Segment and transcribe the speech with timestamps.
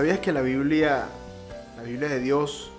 [0.00, 1.04] ¿Sabías que la Biblia,
[1.76, 2.70] la Biblia de Dios,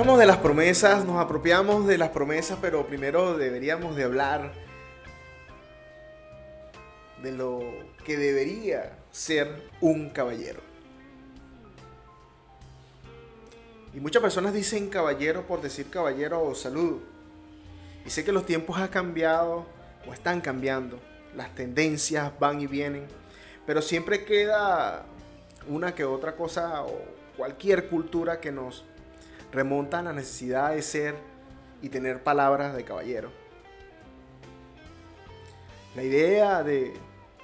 [0.00, 4.50] De las promesas, nos apropiamos de las promesas, pero primero deberíamos de hablar
[7.22, 7.60] de lo
[8.04, 10.60] que debería ser un caballero.
[13.94, 17.00] Y muchas personas dicen caballero por decir caballero o saludo.
[18.06, 19.66] Y sé que los tiempos han cambiado
[20.08, 20.98] o están cambiando.
[21.36, 23.06] Las tendencias van y vienen.
[23.66, 25.04] Pero siempre queda
[25.68, 26.98] una que otra cosa o
[27.36, 28.86] cualquier cultura que nos
[29.52, 31.14] remontan a la necesidad de ser
[31.82, 33.30] y tener palabras de caballero.
[35.94, 36.94] La idea de,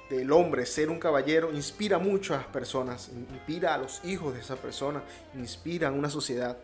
[0.09, 4.39] del hombre ser un caballero inspira mucho a las personas, inspira a los hijos de
[4.39, 5.03] esa persona,
[5.35, 6.57] inspira a una sociedad.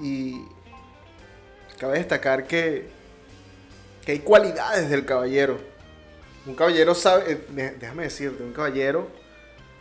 [0.00, 0.44] Y
[1.78, 2.88] cabe destacar que,
[4.04, 5.58] que hay cualidades del caballero.
[6.46, 9.19] Un caballero sabe, eh, déjame decirte, un caballero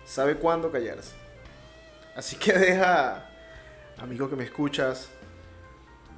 [0.10, 1.14] sabe cuándo callarse.
[2.16, 3.30] Así que deja,
[3.98, 5.08] amigo que me escuchas,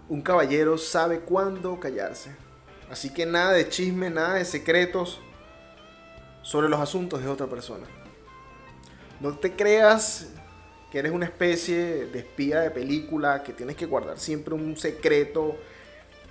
[0.07, 2.31] un caballero sabe cuándo callarse.
[2.89, 5.19] Así que nada de chisme, nada de secretos
[6.41, 7.85] sobre los asuntos de otra persona.
[9.19, 10.29] No te creas
[10.89, 15.57] que eres una especie de espía de película, que tienes que guardar siempre un secreto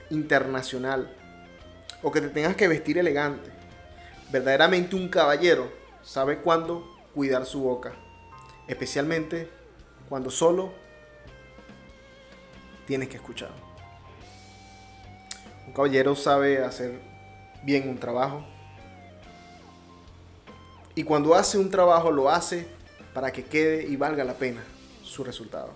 [0.09, 1.15] internacional.
[2.03, 3.50] O que te tengas que vestir elegante.
[4.32, 5.71] Verdaderamente un caballero
[6.03, 7.93] sabe cuándo cuidar su boca,
[8.66, 9.50] especialmente
[10.09, 10.72] cuando solo
[12.87, 13.50] tienes que escuchar.
[15.66, 17.00] Un caballero sabe hacer
[17.62, 18.44] bien un trabajo
[20.94, 22.66] y cuando hace un trabajo lo hace
[23.15, 24.62] para que quede y valga la pena
[25.04, 25.71] su resultado.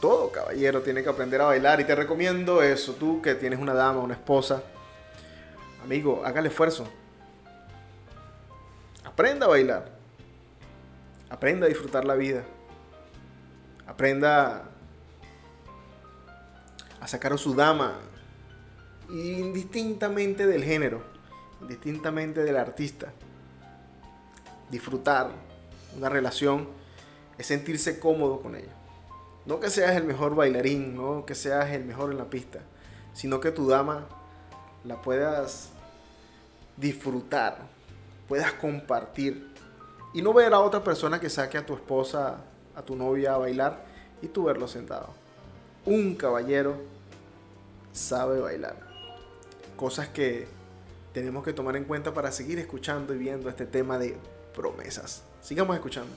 [0.00, 3.72] Todo caballero tiene que aprender a bailar y te recomiendo eso, tú que tienes una
[3.72, 4.62] dama, una esposa.
[5.82, 6.86] Amigo, hágale esfuerzo
[9.14, 9.92] Aprenda a bailar.
[11.30, 12.42] Aprenda a disfrutar la vida.
[13.86, 14.64] Aprenda
[17.00, 18.00] a sacar a su dama.
[19.08, 21.04] Indistintamente del género.
[21.60, 23.12] Indistintamente del artista.
[24.68, 25.30] Disfrutar
[25.96, 26.68] una relación
[27.38, 28.74] es sentirse cómodo con ella.
[29.46, 32.62] No que seas el mejor bailarín, no que seas el mejor en la pista,
[33.12, 34.08] sino que tu dama
[34.82, 35.68] la puedas
[36.76, 37.73] disfrutar
[38.28, 39.52] puedas compartir
[40.12, 42.38] y no ver a otra persona que saque a tu esposa,
[42.74, 43.84] a tu novia a bailar
[44.22, 45.08] y tú verlo sentado.
[45.84, 46.76] Un caballero
[47.92, 48.76] sabe bailar.
[49.76, 50.46] Cosas que
[51.12, 54.16] tenemos que tomar en cuenta para seguir escuchando y viendo este tema de
[54.54, 55.24] promesas.
[55.40, 56.14] Sigamos escuchando.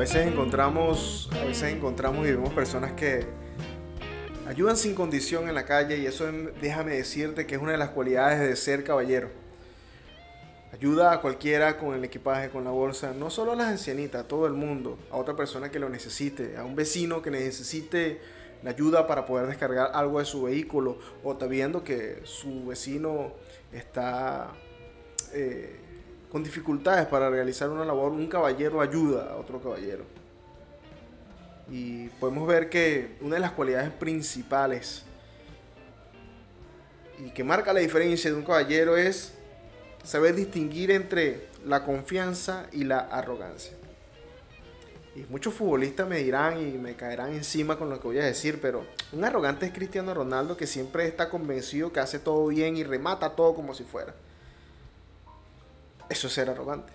[0.00, 3.26] Veces encontramos, a veces encontramos y vemos personas que
[4.46, 6.24] ayudan sin condición en la calle y eso
[6.58, 9.28] déjame decirte que es una de las cualidades de ser caballero.
[10.72, 14.26] Ayuda a cualquiera con el equipaje, con la bolsa, no solo a las ancianitas, a
[14.26, 18.22] todo el mundo, a otra persona que lo necesite, a un vecino que necesite
[18.62, 23.34] la ayuda para poder descargar algo de su vehículo o está viendo que su vecino
[23.70, 24.50] está
[25.34, 25.89] eh,
[26.30, 30.04] con dificultades para realizar una labor, un caballero ayuda a otro caballero.
[31.68, 35.04] Y podemos ver que una de las cualidades principales
[37.18, 39.34] y que marca la diferencia de un caballero es
[40.04, 43.72] saber distinguir entre la confianza y la arrogancia.
[45.16, 48.60] Y muchos futbolistas me dirán y me caerán encima con lo que voy a decir,
[48.62, 52.84] pero un arrogante es Cristiano Ronaldo que siempre está convencido que hace todo bien y
[52.84, 54.14] remata todo como si fuera.
[56.10, 56.92] Eso es ser arrogante.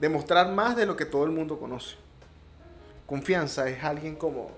[0.00, 1.94] Demostrar más de lo que todo el mundo conoce.
[3.06, 4.50] Confianza es alguien como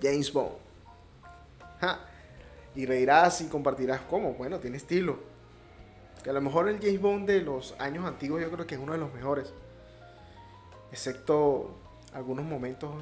[0.00, 0.52] James Bond.
[2.74, 4.34] Y reirás y compartirás cómo.
[4.34, 5.18] Bueno, tiene estilo.
[6.22, 8.80] Que a lo mejor el James Bond de los años antiguos yo creo que es
[8.80, 9.52] uno de los mejores.
[10.92, 11.74] Excepto
[12.12, 12.94] algunos momentos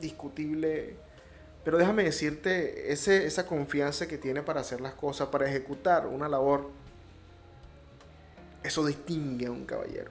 [0.00, 0.96] discutibles.
[1.62, 6.70] Pero déjame decirte, esa confianza que tiene para hacer las cosas, para ejecutar una labor,
[8.62, 10.10] eso distingue a un caballero.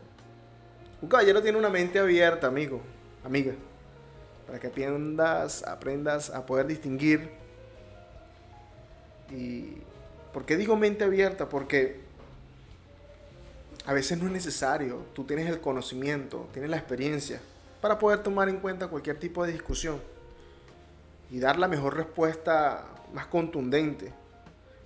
[1.02, 2.82] Un caballero tiene una mente abierta, amigo,
[3.24, 3.54] amiga,
[4.46, 7.30] para que aprendas, aprendas a poder distinguir.
[9.32, 9.78] ¿Y
[10.34, 11.48] por qué digo mente abierta?
[11.48, 12.02] Porque
[13.86, 15.06] a veces no es necesario.
[15.14, 17.40] Tú tienes el conocimiento, tienes la experiencia
[17.82, 20.02] para poder tomar en cuenta cualquier tipo de discusión
[21.32, 24.12] y dar la mejor respuesta más contundente.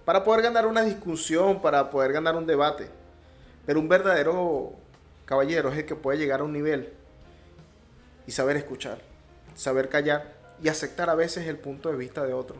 [0.05, 2.89] Para poder ganar una discusión, para poder ganar un debate.
[3.65, 4.73] Pero un verdadero
[5.25, 6.93] caballero es el que puede llegar a un nivel
[8.27, 8.99] y saber escuchar,
[9.55, 12.57] saber callar y aceptar a veces el punto de vista de otro.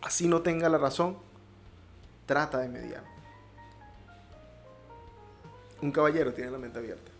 [0.00, 1.18] Así no tenga la razón,
[2.26, 3.04] trata de mediar.
[5.80, 7.10] Un caballero tiene la mente abierta.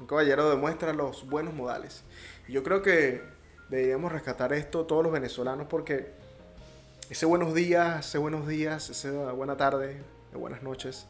[0.00, 2.02] Un caballero demuestra los buenos modales.
[2.48, 3.22] Yo creo que
[3.68, 6.12] deberíamos rescatar esto todos los venezolanos porque
[7.08, 10.02] ese buenos días, ese buenos días, esa buena tarde,
[10.34, 11.06] buenas noches,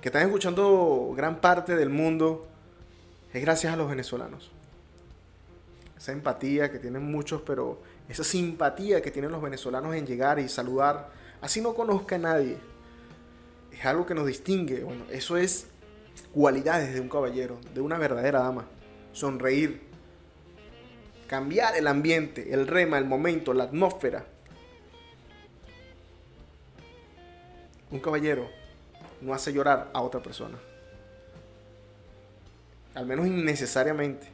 [0.00, 2.46] que están escuchando gran parte del mundo
[3.32, 4.50] es gracias a los venezolanos.
[5.96, 10.48] Esa empatía que tienen muchos, pero esa simpatía que tienen los venezolanos en llegar y
[10.48, 12.56] saludar, así no conozca a nadie,
[13.72, 14.84] es algo que nos distingue.
[14.84, 15.66] Bueno, eso es
[16.32, 18.66] cualidades de un caballero, de una verdadera dama.
[19.12, 19.82] Sonreír,
[21.26, 24.24] cambiar el ambiente, el rema, el momento, la atmósfera.
[27.90, 28.57] Un caballero
[29.20, 30.58] no hace llorar a otra persona.
[32.94, 34.28] Al menos innecesariamente.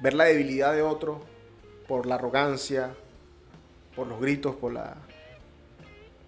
[0.00, 1.20] Ver la debilidad de otro
[1.88, 2.94] por la arrogancia,
[3.94, 4.96] por los gritos, por la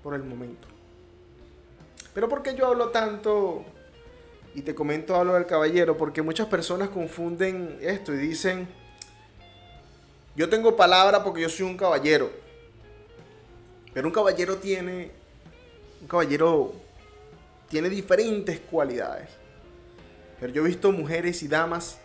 [0.02, 0.67] por el momento.
[2.14, 3.64] Pero ¿por qué yo hablo tanto
[4.55, 5.97] y te comento hablo del caballero?
[5.97, 8.69] Porque muchas personas confunden esto y dicen,
[10.35, 12.31] yo tengo palabra porque yo soy un caballero.
[13.93, 15.18] Pero un caballero tiene
[16.00, 16.73] un caballero
[17.69, 19.28] tiene diferentes cualidades.
[20.40, 21.99] Pero yo he visto mujeres y damas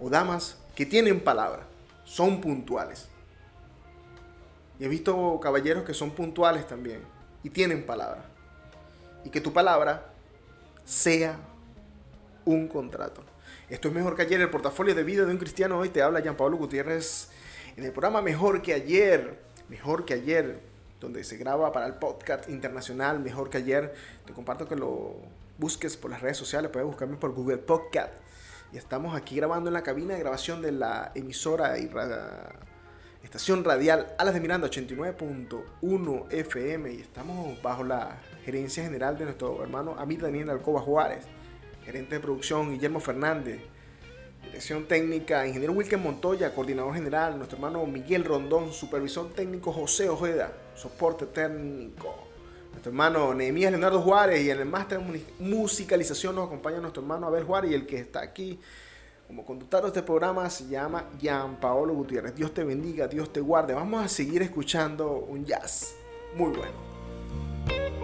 [0.00, 1.62] o damas que tienen palabra,
[2.04, 3.08] son puntuales.
[4.78, 7.02] Y he visto caballeros que son puntuales también
[7.42, 8.24] y tienen palabra.
[9.24, 10.06] Y que tu palabra
[10.84, 11.36] sea
[12.44, 13.22] un contrato.
[13.68, 15.78] Esto es mejor que ayer, el portafolio de vida de un cristiano.
[15.78, 17.28] Hoy te habla Jean Pablo Gutiérrez
[17.76, 19.38] en el programa Mejor que ayer.
[19.68, 20.60] Mejor que ayer
[21.00, 23.94] donde se graba para el podcast internacional Mejor que ayer.
[24.26, 25.16] Te comparto que lo
[25.58, 28.12] busques por las redes sociales, puedes buscarme por Google Podcast.
[28.72, 31.90] Y estamos aquí grabando en la cabina de grabación de la emisora y
[33.22, 39.62] estación radial Alas de Miranda 89.1 FM y estamos bajo la gerencia general de nuestro
[39.62, 41.24] hermano Amir Daniel Alcoba Juárez,
[41.84, 43.60] gerente de producción Guillermo Fernández,
[44.48, 50.52] Dirección técnica, ingeniero Wilken Montoya, coordinador general, nuestro hermano Miguel Rondón, supervisor técnico José Ojeda,
[50.74, 52.14] soporte técnico,
[52.70, 57.26] nuestro hermano Nehemías Leonardo Juárez y en el máster de musicalización nos acompaña nuestro hermano
[57.26, 58.58] Abel Juárez y el que está aquí
[59.26, 62.34] como conductor de este programa se llama Jean Paolo Gutiérrez.
[62.34, 63.74] Dios te bendiga, Dios te guarde.
[63.74, 65.94] Vamos a seguir escuchando un jazz
[66.34, 67.97] muy bueno.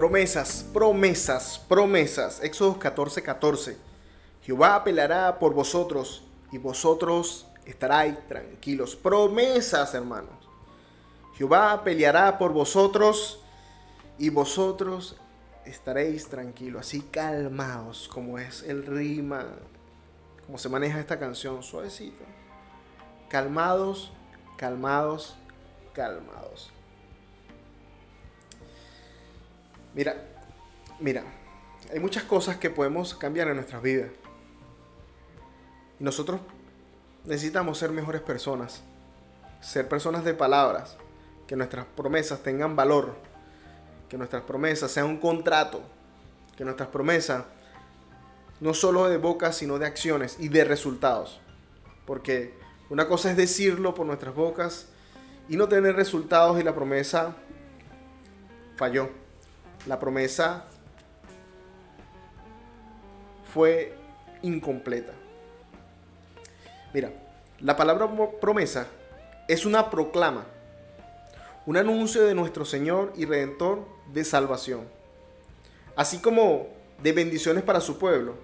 [0.00, 2.42] Promesas, promesas, promesas.
[2.42, 3.76] Éxodo 14, 14.
[4.40, 8.96] Jehová peleará por vosotros y vosotros estaréis tranquilos.
[8.96, 10.48] Promesas, hermanos.
[11.34, 13.42] Jehová peleará por vosotros
[14.16, 15.16] y vosotros
[15.66, 19.48] estaréis tranquilos, así calmados, como es el rima,
[20.46, 22.24] como se maneja esta canción, suavecito.
[23.28, 24.12] Calmados,
[24.56, 25.36] calmados,
[25.92, 26.72] calmados.
[29.94, 30.16] Mira,
[31.00, 31.24] mira,
[31.92, 34.10] hay muchas cosas que podemos cambiar en nuestras vidas.
[35.98, 36.40] Y nosotros
[37.24, 38.82] necesitamos ser mejores personas,
[39.60, 40.96] ser personas de palabras,
[41.46, 43.16] que nuestras promesas tengan valor,
[44.08, 45.82] que nuestras promesas sean un contrato,
[46.56, 47.44] que nuestras promesas
[48.60, 51.40] no solo de boca, sino de acciones y de resultados.
[52.06, 52.54] Porque
[52.90, 54.86] una cosa es decirlo por nuestras bocas
[55.48, 57.34] y no tener resultados y la promesa
[58.76, 59.19] falló.
[59.86, 60.64] La promesa
[63.52, 63.94] fue
[64.42, 65.12] incompleta.
[66.92, 67.12] Mira,
[67.60, 68.08] la palabra
[68.40, 68.86] promesa
[69.48, 70.46] es una proclama,
[71.66, 74.86] un anuncio de nuestro Señor y Redentor de salvación,
[75.96, 76.68] así como
[77.02, 78.34] de bendiciones para su pueblo.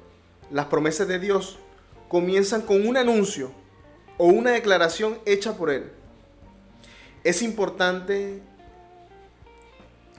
[0.51, 1.59] Las promesas de Dios
[2.09, 3.51] comienzan con un anuncio
[4.17, 5.91] o una declaración hecha por Él.
[7.25, 8.43] Es importante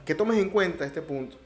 [0.08, 1.36] que tomes en cuenta este punto.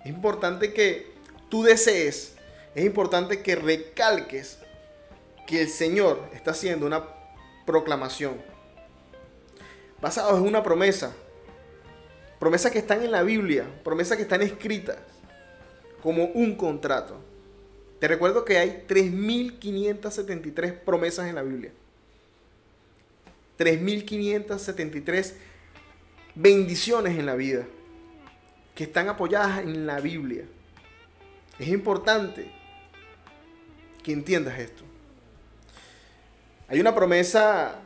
[0.00, 1.12] Es importante que
[1.48, 2.34] tú desees,
[2.74, 4.58] es importante que recalques
[5.46, 7.04] que el Señor está haciendo una
[7.66, 8.42] proclamación
[10.00, 11.14] basada en una promesa.
[12.40, 14.96] Promesas que están en la Biblia, promesas que están escritas
[16.02, 17.20] como un contrato.
[18.00, 21.70] Te recuerdo que hay 3.573 promesas en la Biblia.
[23.60, 25.34] 3.573
[26.40, 27.66] bendiciones en la vida
[28.74, 30.44] que están apoyadas en la Biblia.
[31.58, 32.50] Es importante
[34.02, 34.84] que entiendas esto.
[36.68, 37.80] Hay una promesa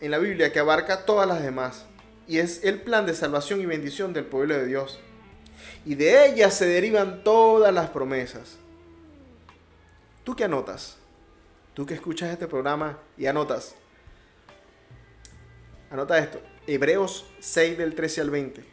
[0.00, 1.86] en la Biblia que abarca todas las demás
[2.26, 4.98] y es el plan de salvación y bendición del pueblo de Dios.
[5.84, 8.56] Y de ella se derivan todas las promesas.
[10.24, 10.96] ¿Tú qué anotas?
[11.74, 13.74] Tú que escuchas este programa y anotas.
[15.90, 16.40] Anota esto.
[16.66, 18.64] Hebreos 6 del 13 al 20.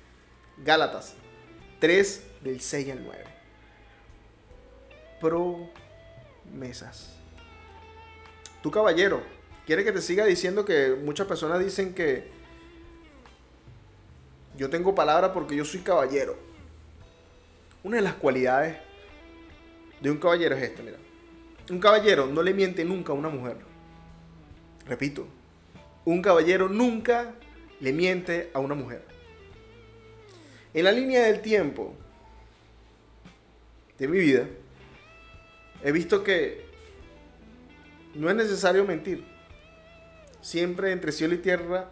[0.63, 1.15] Gálatas
[1.79, 3.23] 3 del 6 al 9.
[5.19, 7.15] Promesas.
[8.61, 9.23] Tu caballero,
[9.65, 12.29] quiere que te siga diciendo que muchas personas dicen que
[14.57, 16.37] yo tengo palabra porque yo soy caballero.
[17.83, 18.77] Una de las cualidades
[20.01, 20.97] de un caballero es esta, mira.
[21.69, 23.57] Un caballero no le miente nunca a una mujer.
[24.85, 25.27] Repito,
[26.03, 27.35] un caballero nunca
[27.79, 29.03] le miente a una mujer.
[30.73, 31.93] En la línea del tiempo
[33.97, 34.47] de mi vida,
[35.83, 36.65] he visto que
[38.13, 39.25] no es necesario mentir.
[40.41, 41.89] Siempre entre cielo y tierra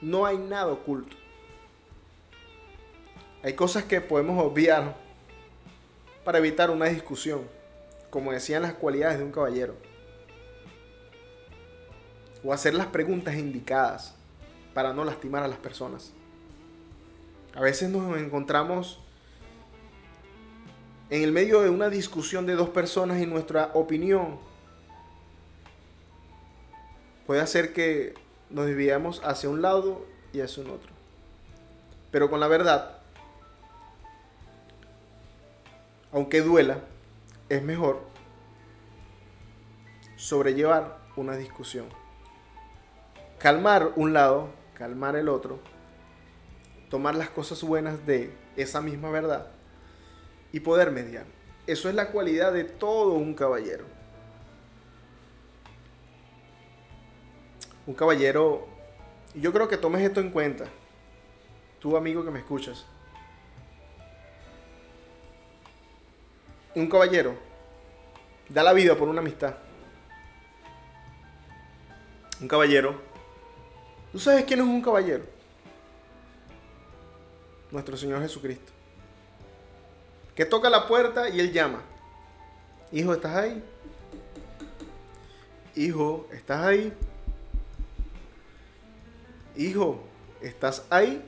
[0.00, 1.16] no hay nada oculto.
[3.42, 4.96] Hay cosas que podemos obviar
[6.24, 7.42] para evitar una discusión,
[8.10, 9.76] como decían las cualidades de un caballero.
[12.44, 14.14] O hacer las preguntas indicadas
[14.74, 16.12] para no lastimar a las personas.
[17.54, 19.00] A veces nos encontramos
[21.10, 24.38] en el medio de una discusión de dos personas y nuestra opinión
[27.26, 28.14] puede hacer que
[28.48, 30.92] nos desviamos hacia un lado y hacia un otro.
[32.10, 32.98] Pero con la verdad,
[36.12, 36.78] aunque duela,
[37.48, 38.02] es mejor
[40.16, 41.86] sobrellevar una discusión.
[43.38, 45.58] Calmar un lado calmar el otro,
[46.88, 49.48] tomar las cosas buenas de esa misma verdad
[50.52, 51.26] y poder mediar.
[51.66, 53.84] Eso es la cualidad de todo un caballero.
[57.86, 58.68] Un caballero,
[59.34, 60.64] yo creo que tomes esto en cuenta,
[61.78, 62.86] tú amigo que me escuchas.
[66.74, 67.34] Un caballero
[68.48, 69.56] da la vida por una amistad.
[72.40, 73.09] Un caballero
[74.12, 75.24] ¿Tú sabes quién es un caballero?
[77.70, 78.72] Nuestro Señor Jesucristo.
[80.34, 81.82] Que toca la puerta y Él llama.
[82.90, 83.62] Hijo, ¿estás ahí?
[85.76, 86.92] Hijo, ¿estás ahí?
[89.56, 90.02] Hijo,
[90.40, 91.24] ¿estás ahí?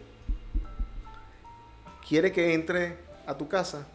[2.08, 3.86] Quiere que entre a tu casa.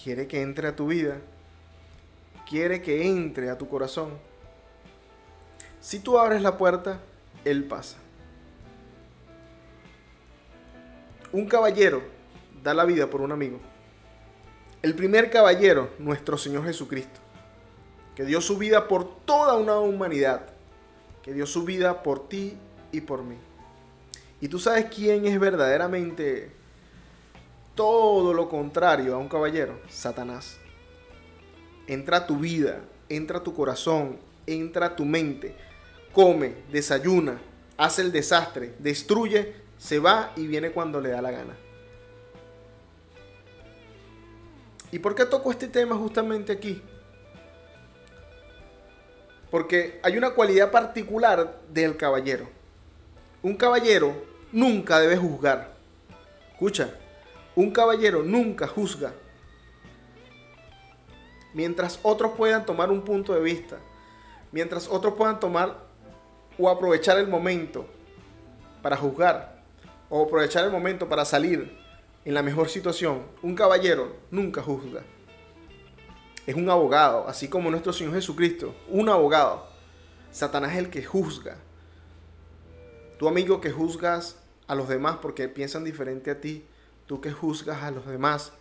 [0.00, 1.18] Quiere que entre a tu vida.
[2.48, 4.16] Quiere que entre a tu corazón.
[5.80, 7.00] Si tú abres la puerta,
[7.44, 7.96] Él pasa.
[11.32, 12.02] Un caballero
[12.62, 13.58] da la vida por un amigo.
[14.82, 17.20] El primer caballero, nuestro Señor Jesucristo,
[18.16, 20.46] que dio su vida por toda una humanidad,
[21.22, 22.56] que dio su vida por ti
[22.90, 23.36] y por mí.
[24.40, 26.50] Y tú sabes quién es verdaderamente
[27.74, 30.58] todo lo contrario a un caballero, Satanás.
[31.86, 35.54] Entra a tu vida, entra a tu corazón, entra a tu mente,
[36.12, 37.40] come, desayuna,
[37.76, 41.56] hace el desastre, destruye, se va y viene cuando le da la gana.
[44.92, 46.82] ¿Y por qué toco este tema justamente aquí?
[49.50, 52.46] Porque hay una cualidad particular del caballero.
[53.42, 54.14] Un caballero
[54.52, 55.72] nunca debe juzgar.
[56.52, 56.90] Escucha,
[57.56, 59.14] un caballero nunca juzga.
[61.54, 63.78] Mientras otros puedan tomar un punto de vista,
[64.52, 65.78] mientras otros puedan tomar
[66.58, 67.86] o aprovechar el momento
[68.82, 69.59] para juzgar,
[70.10, 71.78] o aprovechar el momento para salir
[72.24, 75.02] en la mejor situación, un caballero nunca juzga.
[76.46, 79.66] Es un abogado, así como nuestro Señor Jesucristo, un abogado.
[80.32, 81.56] Satanás es el que juzga.
[83.18, 86.66] Tu amigo que juzgas a los demás porque piensan diferente a ti,
[87.06, 88.52] tú que juzgas a los demás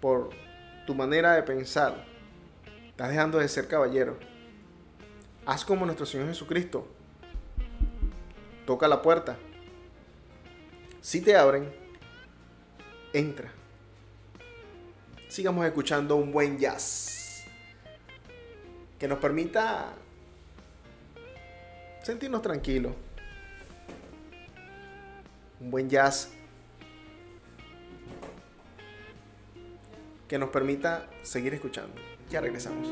[0.00, 0.30] por
[0.86, 2.06] tu manera de pensar,
[2.88, 4.16] estás dejando de ser caballero.
[5.46, 6.88] Haz como nuestro Señor Jesucristo.
[8.68, 9.38] Toca la puerta
[11.00, 11.72] si te abren,
[13.14, 13.50] entra.
[15.26, 17.44] Sigamos escuchando un buen jazz
[18.98, 19.94] que nos permita
[22.02, 22.92] sentirnos tranquilos.
[25.60, 26.30] Un buen jazz
[30.28, 31.94] que nos permita seguir escuchando.
[32.28, 32.86] Ya regresamos.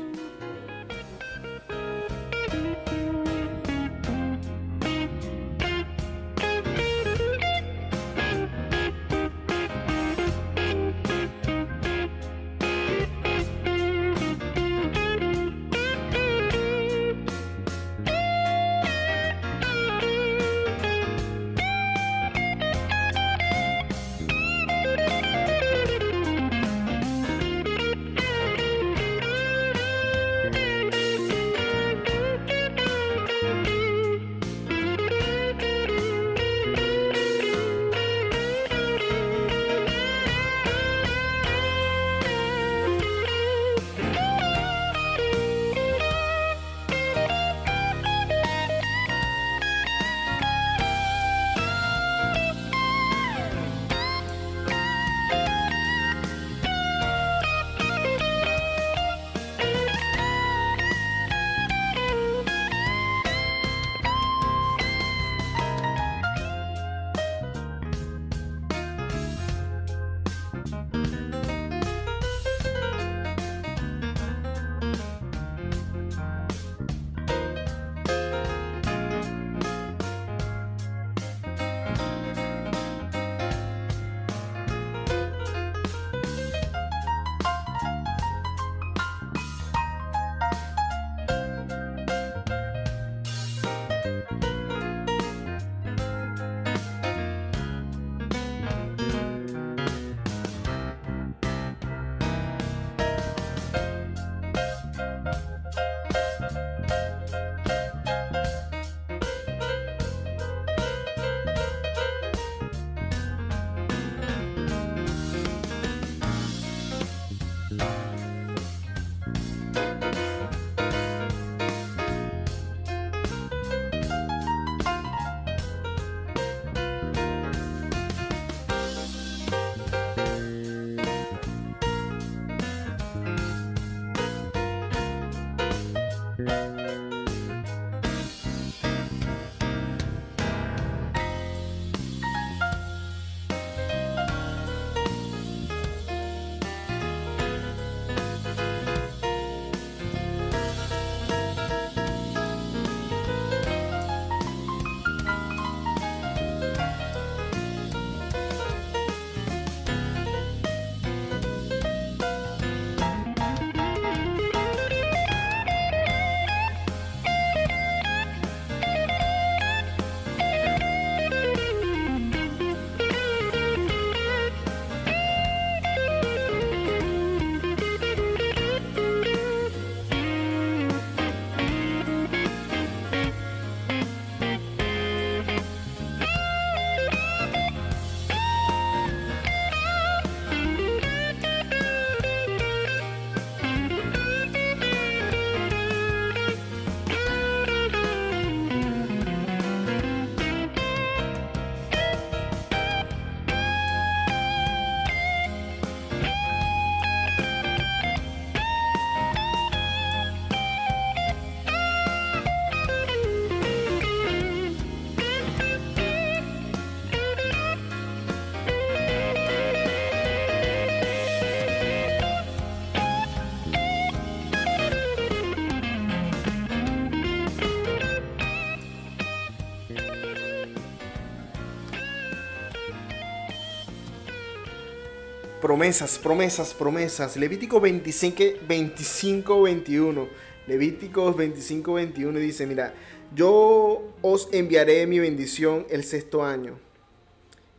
[235.67, 237.35] Promesas, promesas, promesas.
[237.35, 240.27] Levítico 25, 25 21.
[240.65, 242.93] Levíticos 25, 21 dice, mira,
[243.35, 246.79] yo os enviaré mi bendición el sexto año,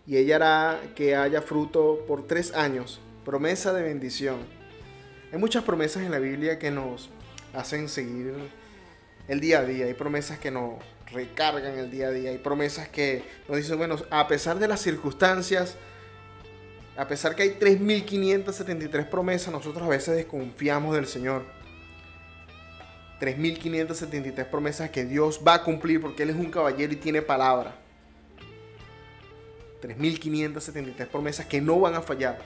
[0.07, 3.01] y ella hará que haya fruto por tres años.
[3.25, 4.37] Promesa de bendición.
[5.33, 7.09] Hay muchas promesas en la Biblia que nos
[7.55, 8.35] hacen seguir
[9.29, 9.87] el día a día.
[9.87, 10.75] Hay promesas que nos
[11.11, 12.33] recargan el día a día.
[12.33, 15.79] Hay promesas que nos dicen, bueno, a pesar de las circunstancias,
[16.99, 21.45] a pesar que hay 3.573 promesas, nosotros a veces desconfiamos del Señor.
[23.21, 27.77] 3.573 promesas que Dios va a cumplir porque Él es un caballero y tiene palabra.
[29.81, 32.41] 3.573 promesas que no van a fallar.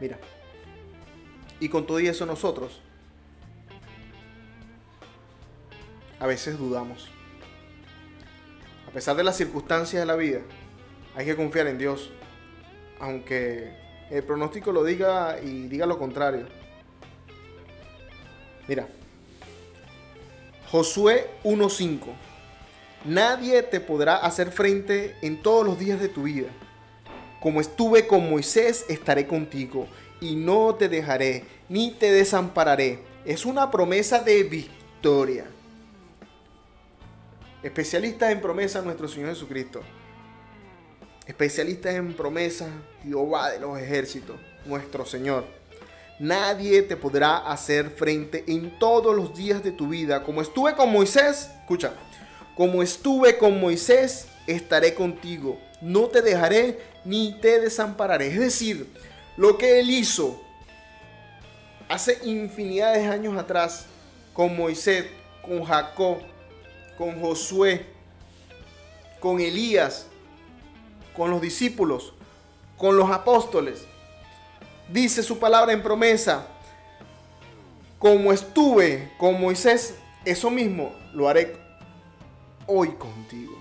[0.00, 0.18] Mira.
[1.60, 2.80] Y con todo eso nosotros
[6.18, 7.10] a veces dudamos.
[8.88, 10.40] A pesar de las circunstancias de la vida,
[11.14, 12.10] hay que confiar en Dios.
[13.00, 13.72] Aunque
[14.10, 16.46] el pronóstico lo diga y diga lo contrario.
[18.68, 18.86] Mira,
[20.70, 22.06] Josué 1.5.
[23.04, 26.48] Nadie te podrá hacer frente en todos los días de tu vida.
[27.40, 29.88] Como estuve con Moisés, estaré contigo
[30.20, 33.00] y no te dejaré ni te desampararé.
[33.24, 35.46] Es una promesa de victoria.
[37.62, 39.80] Especialistas en promesa nuestro Señor Jesucristo.
[41.30, 42.66] Especialistas en promesa
[43.04, 45.46] Jehová de los ejércitos, nuestro Señor.
[46.18, 50.24] Nadie te podrá hacer frente en todos los días de tu vida.
[50.24, 51.94] Como estuve con Moisés, escucha,
[52.56, 55.56] como estuve con Moisés, estaré contigo.
[55.80, 58.26] No te dejaré ni te desampararé.
[58.26, 58.88] Es decir,
[59.36, 60.42] lo que él hizo
[61.88, 63.86] hace infinidad de años atrás
[64.32, 65.06] con Moisés,
[65.42, 66.18] con Jacob,
[66.98, 67.86] con Josué,
[69.20, 70.09] con Elías,
[71.16, 72.12] con los discípulos,
[72.76, 73.86] con los apóstoles
[74.92, 76.46] dice su palabra en promesa,
[77.98, 81.56] como estuve con Moisés, eso mismo lo haré
[82.66, 83.56] hoy contigo.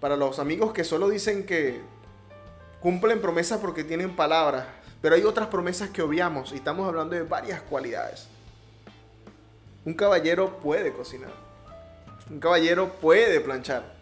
[0.00, 1.80] Para los amigos que solo dicen que
[2.80, 4.66] cumplen promesas porque tienen palabras,
[5.00, 8.28] pero hay otras promesas que obviamos y estamos hablando de varias cualidades.
[9.86, 11.32] Un caballero puede cocinar.
[12.28, 13.96] Un caballero puede planchar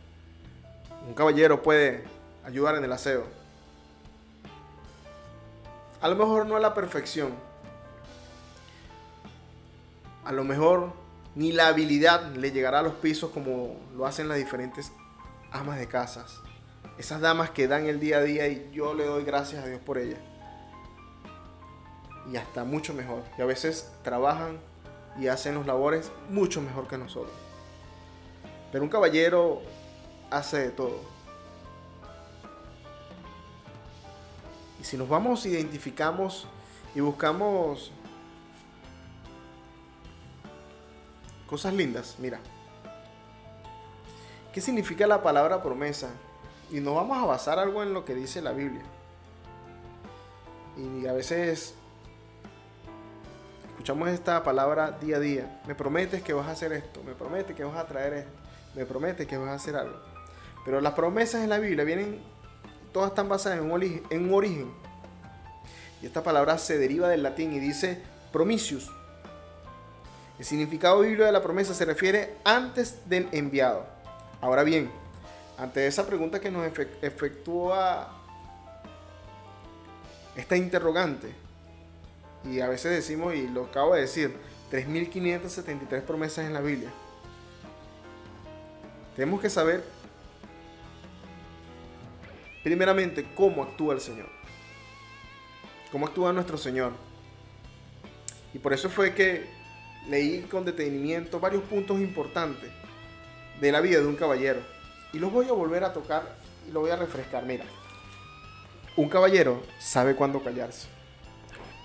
[1.07, 2.05] un caballero puede
[2.45, 3.25] ayudar en el aseo.
[6.01, 7.35] A lo mejor no a la perfección.
[10.25, 10.93] A lo mejor
[11.35, 14.93] ni la habilidad le llegará a los pisos como lo hacen las diferentes
[15.53, 16.41] amas de casas.
[16.97, 19.81] Esas damas que dan el día a día y yo le doy gracias a Dios
[19.81, 20.21] por ellas.
[22.33, 23.23] Y hasta mucho mejor.
[23.37, 24.59] Y a veces trabajan
[25.19, 27.35] y hacen los labores mucho mejor que nosotros.
[28.73, 29.63] Pero un caballero
[30.31, 30.99] hace de todo.
[34.81, 36.47] Y si nos vamos, identificamos
[36.95, 37.93] y buscamos
[41.47, 42.41] cosas lindas, mira.
[44.53, 46.11] ¿Qué significa la palabra promesa?
[46.71, 48.83] Y nos vamos a basar algo en lo que dice la Biblia.
[50.77, 51.75] Y a veces
[53.85, 55.61] escuchamos esta palabra día a día.
[55.67, 58.31] Me prometes que vas a hacer esto, me prometes que vas a traer esto,
[58.75, 59.99] me prometes que vas a hacer algo.
[60.65, 62.19] Pero las promesas en la Biblia vienen,
[62.95, 64.73] todas están basadas en un, origen.
[66.01, 68.01] Y esta palabra se deriva del latín y dice
[68.33, 68.91] promisius.
[70.39, 73.85] El significado bíblico de la promesa se refiere antes del enviado.
[74.41, 74.91] Ahora bien,
[75.59, 76.67] ante esa pregunta que nos
[77.03, 78.09] efectúa
[80.37, 81.44] esta interrogante,
[82.45, 84.37] y a veces decimos, y lo acabo de decir,
[84.71, 86.91] 3.573 promesas en la Biblia.
[89.17, 89.85] Tenemos que saber
[92.63, 94.29] primeramente cómo actúa el Señor.
[95.93, 96.93] Cómo actúa nuestro Señor.
[98.53, 99.47] Y por eso fue que
[100.09, 102.71] leí con detenimiento varios puntos importantes
[103.61, 104.61] de la vida de un caballero.
[105.13, 106.37] Y los voy a volver a tocar
[106.69, 107.45] y lo voy a refrescar.
[107.45, 107.65] Mira,
[108.97, 110.94] un caballero sabe cuándo callarse.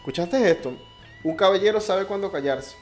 [0.09, 0.75] ¿Escuchaste esto?
[1.23, 2.75] Un caballero sabe cuándo callarse.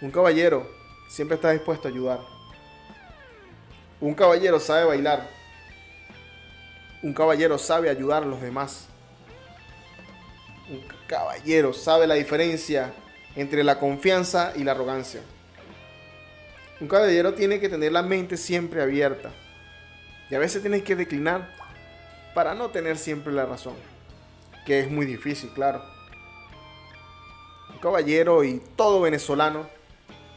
[0.00, 0.66] Un caballero
[1.10, 2.20] siempre está dispuesto a ayudar.
[4.00, 5.28] Un caballero sabe bailar.
[7.02, 8.86] Un caballero sabe ayudar a los demás.
[10.70, 12.94] Un caballero sabe la diferencia
[13.36, 15.20] entre la confianza y la arrogancia.
[16.80, 19.30] Un caballero tiene que tener la mente siempre abierta.
[20.30, 21.59] Y a veces tiene que declinar
[22.34, 23.74] para no tener siempre la razón.
[24.66, 25.82] Que es muy difícil, claro.
[27.72, 29.66] Un caballero y todo venezolano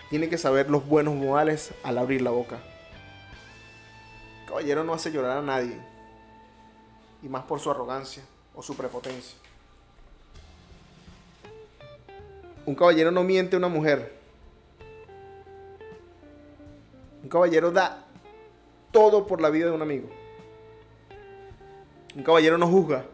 [0.09, 2.59] tiene que saber los buenos modales al abrir la boca.
[4.41, 5.77] El caballero no hace llorar a nadie,
[7.23, 9.37] y más por su arrogancia o su prepotencia.
[12.65, 14.15] Un caballero no miente a una mujer.
[17.23, 18.05] Un caballero da
[18.91, 20.09] todo por la vida de un amigo.
[22.15, 23.05] Un caballero no juzga.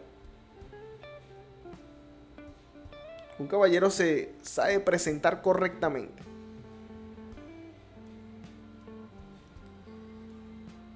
[3.38, 6.22] Un caballero se sabe presentar correctamente.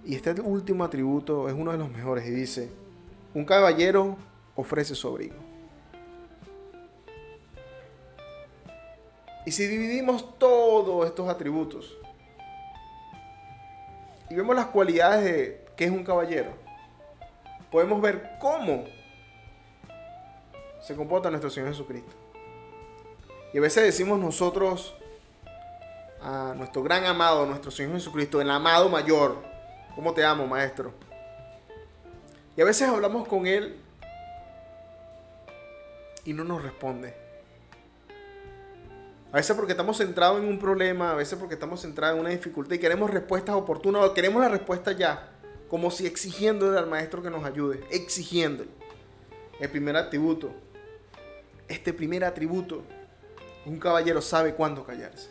[0.05, 2.69] Y este último atributo es uno de los mejores y dice,
[3.33, 4.19] un caballero
[4.55, 5.37] ofrece su abrigo.
[9.47, 11.97] Y si dividimos todos estos atributos
[14.29, 16.63] y vemos las cualidades de qué es un caballero,
[17.75, 18.85] podemos ver cómo
[20.81, 22.15] se comporta nuestro Señor Jesucristo.
[23.53, 24.95] Y a veces decimos nosotros
[26.23, 29.43] a nuestro gran amado, nuestro Señor Jesucristo, el amado mayor,
[29.97, 30.93] ¿cómo te amo, maestro?
[32.57, 33.77] Y a veces hablamos con Él
[36.25, 37.13] y no nos responde.
[39.33, 42.31] A veces porque estamos centrados en un problema, a veces porque estamos centrados en una
[42.31, 45.34] dificultad y queremos respuestas oportunas o queremos la respuesta ya,
[45.75, 48.71] como si exigiéndole al maestro que nos ayude, exigiéndole.
[49.59, 50.53] El primer atributo,
[51.67, 52.85] este primer atributo
[53.67, 55.31] un caballero sabe cuándo callarse.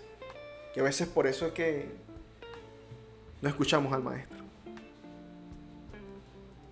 [0.74, 1.94] Que a veces por eso es que
[3.40, 4.40] no escuchamos al maestro.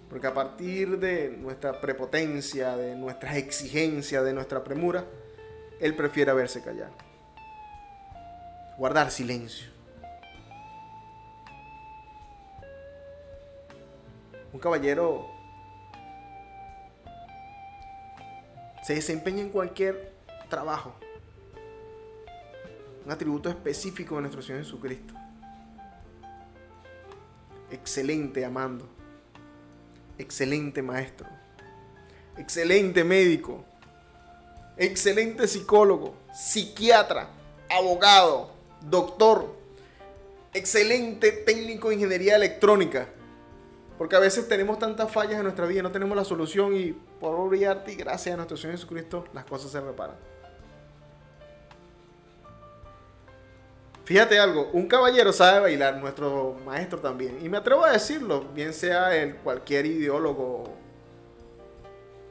[0.09, 5.05] Porque a partir de nuestra prepotencia, de nuestras exigencias, de nuestra premura,
[5.79, 6.91] él prefiere verse callar.
[8.77, 9.70] Guardar silencio.
[14.53, 15.29] Un caballero
[18.83, 20.11] se desempeña en cualquier
[20.49, 20.93] trabajo
[23.05, 25.13] un atributo específico de nuestro Señor Jesucristo.
[27.71, 28.87] Excelente amando.
[30.17, 31.27] Excelente maestro.
[32.37, 33.63] Excelente médico.
[34.77, 36.15] Excelente psicólogo.
[36.33, 37.29] Psiquiatra.
[37.69, 38.51] Abogado.
[38.81, 39.55] Doctor.
[40.53, 43.07] Excelente técnico de ingeniería electrónica.
[44.01, 47.35] Porque a veces tenemos tantas fallas en nuestra vida, no tenemos la solución y por
[47.35, 50.15] obviarte y gracias a nuestro Señor Jesucristo las cosas se reparan.
[54.03, 57.45] Fíjate algo, un caballero sabe bailar, nuestro maestro también.
[57.45, 60.63] Y me atrevo a decirlo, bien sea el cualquier ideólogo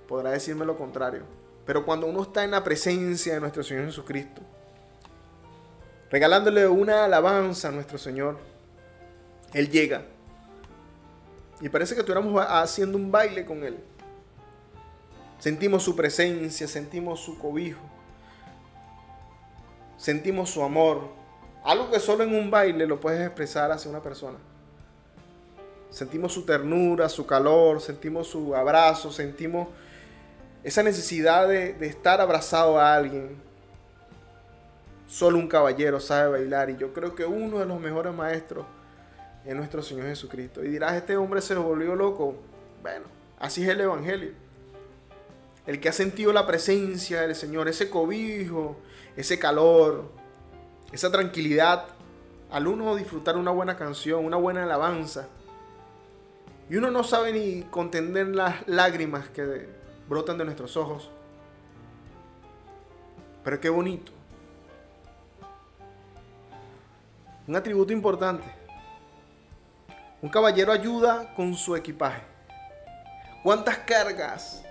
[0.09, 1.23] podrá decirme lo contrario.
[1.67, 4.43] Pero cuando uno está en la presencia de nuestro Señor Jesucristo,
[6.11, 8.39] regalándole una alabanza a nuestro Señor,
[9.55, 10.03] Él llega.
[11.61, 13.79] Y parece que estuviéramos haciendo un baile con Él.
[15.39, 17.81] Sentimos su presencia, sentimos su cobijo,
[19.97, 21.09] sentimos su amor,
[21.65, 24.39] algo que solo en un baile lo puedes expresar hacia una persona.
[25.91, 29.69] Sentimos su ternura, su calor, sentimos su abrazo, sentimos
[30.63, 33.37] esa necesidad de, estar abrazado a alguien.
[35.09, 38.67] Solo un caballero sabe bailar y yo creo que uno de los mejores maestros
[39.45, 40.65] es nuestro Señor Jesucristo.
[40.65, 42.37] Y dirás, este hombre se volvió loco.
[42.83, 43.07] Bueno,
[43.39, 44.33] así es el Evangelio.
[45.67, 48.77] El que ha sentido la presencia del Señor, ese cobijo,
[49.17, 50.11] ese calor,
[50.93, 51.87] esa tranquilidad
[52.51, 55.29] al uno disfrutar una buena canción, una buena alabanza.
[56.69, 59.69] Y uno no sabe ni contender las lágrimas que
[60.09, 61.11] brotan de nuestros ojos.
[63.45, 64.13] Pero qué bonito.
[67.47, 68.60] Un atributo importante.
[70.23, 72.23] Un caballero ayuda con su equipaje.
[73.43, 74.63] ¿Cuántas cargas?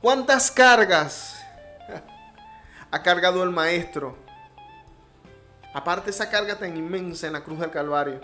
[0.00, 1.44] ¿Cuántas cargas
[2.90, 4.28] ha cargado el maestro
[5.78, 8.20] Aparte esa carga tan inmensa en la cruz del Calvario.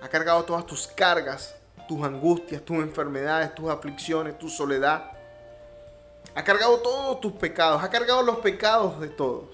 [0.00, 1.54] Ha cargado todas tus cargas,
[1.88, 5.10] tus angustias, tus enfermedades, tus aflicciones, tu soledad.
[6.34, 9.48] Ha cargado todos tus pecados, ha cargado los pecados de todos.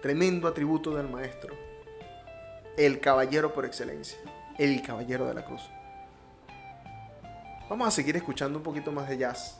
[0.00, 1.65] Tremendo atributo del Maestro.
[2.76, 4.18] El caballero por excelencia.
[4.58, 5.62] El caballero de la cruz.
[7.70, 9.58] Vamos a seguir escuchando un poquito más de jazz.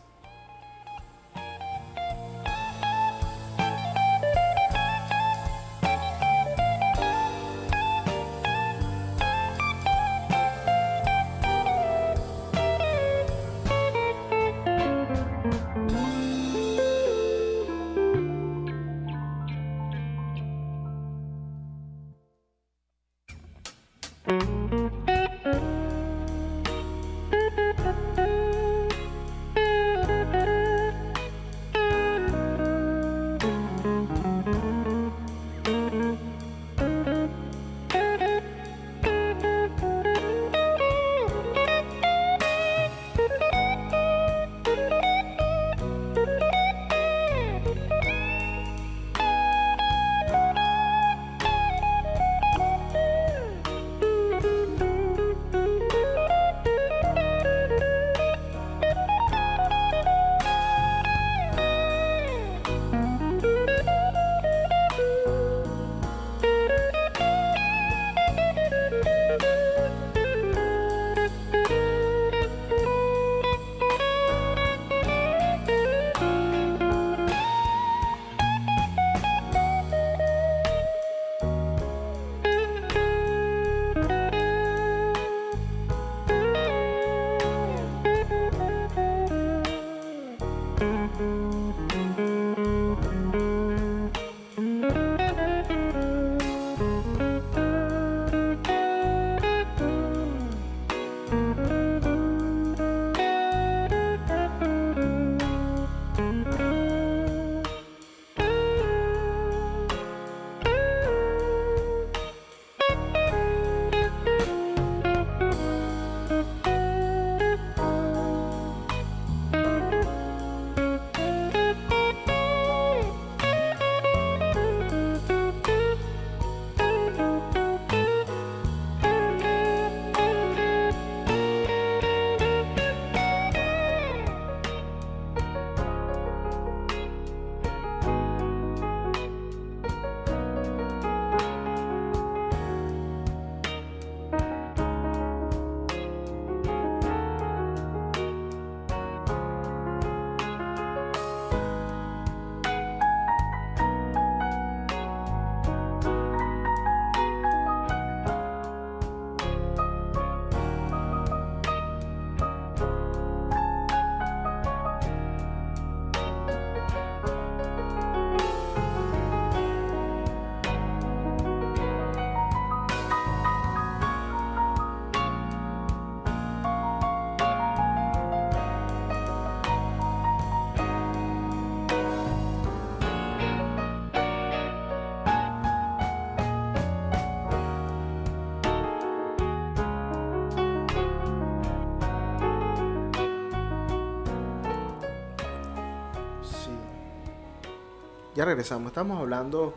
[198.36, 198.88] Ya regresamos.
[198.88, 199.74] Estamos hablando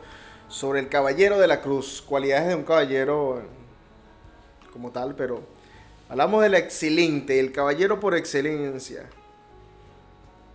[0.49, 3.41] sobre el caballero de la cruz, cualidades de un caballero
[4.73, 5.43] como tal, pero
[6.09, 9.09] hablamos del excelente, el caballero por excelencia.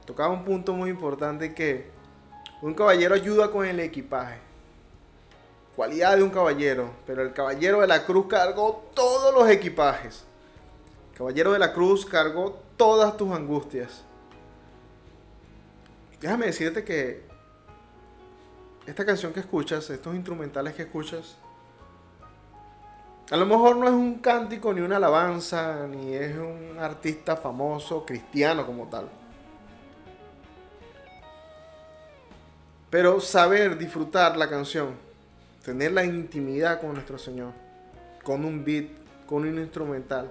[0.04, 1.88] Tocaba un punto muy importante que
[2.60, 4.36] un caballero ayuda con el equipaje.
[5.74, 10.24] Cualidad de un caballero, pero el caballero de la cruz cargó todos los equipajes.
[11.16, 14.04] Caballero de la cruz cargó todas tus angustias.
[16.20, 17.33] Déjame decirte que
[18.86, 21.36] esta canción que escuchas, estos instrumentales que escuchas,
[23.30, 28.04] a lo mejor no es un cántico ni una alabanza, ni es un artista famoso
[28.04, 29.08] cristiano como tal.
[32.90, 34.90] Pero saber disfrutar la canción,
[35.64, 37.52] tener la intimidad con nuestro Señor,
[38.22, 38.88] con un beat,
[39.26, 40.30] con un instrumental,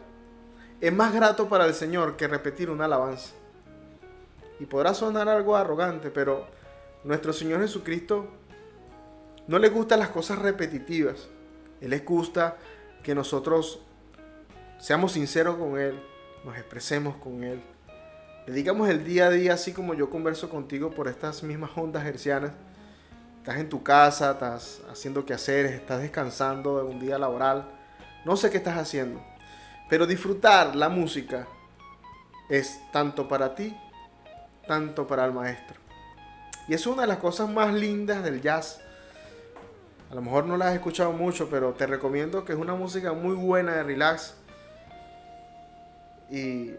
[0.79, 3.33] es más grato para el Señor que repetir una alabanza.
[4.59, 6.45] Y podrá sonar algo arrogante, pero
[7.03, 8.27] nuestro Señor Jesucristo
[9.47, 11.27] no le gustan las cosas repetitivas.
[11.81, 12.57] Él le gusta
[13.03, 13.81] que nosotros
[14.79, 15.99] seamos sinceros con Él,
[16.45, 17.61] nos expresemos con Él.
[18.47, 22.05] Le digamos el día a día, así como yo converso contigo por estas mismas ondas
[22.05, 22.51] hercianas.
[23.39, 27.69] Estás en tu casa, estás haciendo quehaceres, estás descansando de un día laboral.
[28.23, 29.21] No sé qué estás haciendo.
[29.89, 31.47] Pero disfrutar la música
[32.49, 33.75] es tanto para ti,
[34.65, 35.79] tanto para el maestro.
[36.67, 38.79] Y es una de las cosas más lindas del jazz
[40.13, 43.13] a lo mejor no la has escuchado mucho, pero te recomiendo que es una música
[43.13, 44.35] muy buena de relax.
[46.29, 46.75] Y...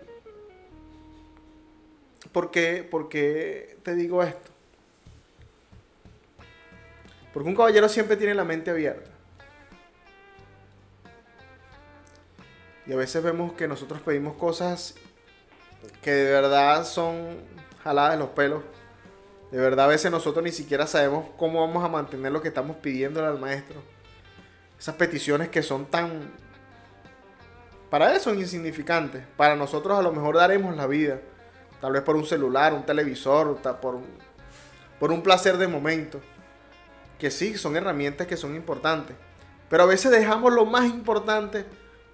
[2.30, 4.53] ¿Por qué, ¿Por qué te digo esto?
[7.32, 9.11] Porque un caballero siempre tiene la mente abierta.
[12.87, 14.95] Y a veces vemos que nosotros pedimos cosas
[16.03, 17.41] que de verdad son
[17.82, 18.62] jaladas de los pelos
[19.55, 22.77] de verdad, a veces nosotros ni siquiera sabemos cómo vamos a mantener lo que estamos
[22.79, 23.81] pidiéndole al maestro.
[24.77, 26.33] Esas peticiones que son tan...
[27.89, 29.23] Para son insignificantes.
[29.37, 31.21] Para nosotros a lo mejor daremos la vida.
[31.81, 34.01] Tal vez por un celular, un televisor, por,
[34.99, 36.21] por un placer de momento.
[37.17, 39.15] Que sí, son herramientas que son importantes.
[39.71, 41.65] Pero a veces dejamos lo más importante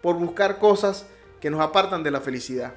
[0.03, 1.07] por buscar cosas
[1.41, 2.75] que nos apartan de la felicidad.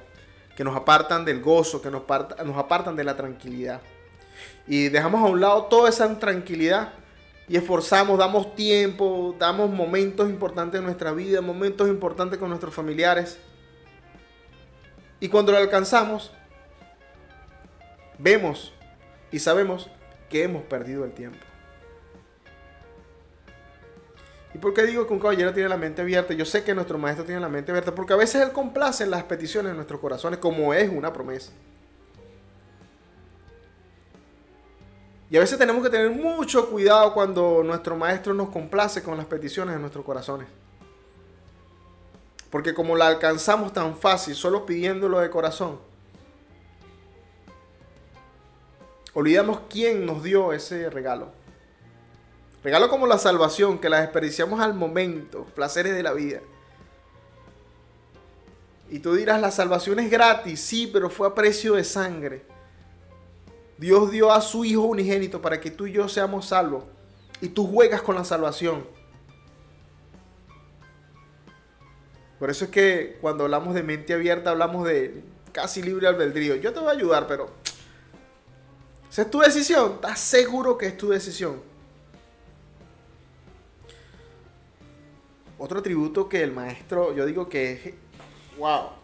[0.56, 2.04] Que nos apartan del gozo, que nos,
[2.46, 3.82] nos apartan de la tranquilidad
[4.66, 6.92] y dejamos a un lado toda esa tranquilidad
[7.48, 13.38] y esforzamos, damos tiempo, damos momentos importantes en nuestra vida, momentos importantes con nuestros familiares.
[15.20, 16.32] Y cuando lo alcanzamos,
[18.18, 18.72] vemos
[19.30, 19.90] y sabemos
[20.30, 21.38] que hemos perdido el tiempo.
[24.54, 26.32] ¿Y por qué digo que un caballero tiene la mente abierta?
[26.32, 29.10] Yo sé que nuestro maestro tiene la mente abierta porque a veces él complace en
[29.10, 31.50] las peticiones de nuestros corazones como es una promesa.
[35.30, 39.26] Y a veces tenemos que tener mucho cuidado cuando nuestro maestro nos complace con las
[39.26, 40.48] peticiones de nuestros corazones.
[42.50, 45.80] Porque como la alcanzamos tan fácil solo pidiéndolo de corazón,
[49.12, 51.32] olvidamos quién nos dio ese regalo.
[52.62, 56.40] Regalo como la salvación, que la desperdiciamos al momento, placeres de la vida.
[58.88, 62.53] Y tú dirás, la salvación es gratis, sí, pero fue a precio de sangre.
[63.78, 66.84] Dios dio a su Hijo unigénito para que tú y yo seamos salvos.
[67.40, 68.86] Y tú juegas con la salvación.
[72.38, 75.22] Por eso es que cuando hablamos de mente abierta hablamos de
[75.52, 76.56] casi libre albedrío.
[76.56, 77.50] Yo te voy a ayudar, pero...
[79.10, 79.92] Esa es tu decisión.
[79.94, 81.62] ¿Estás seguro que es tu decisión?
[85.58, 87.94] Otro atributo que el maestro, yo digo que es...
[88.58, 89.03] ¡Wow!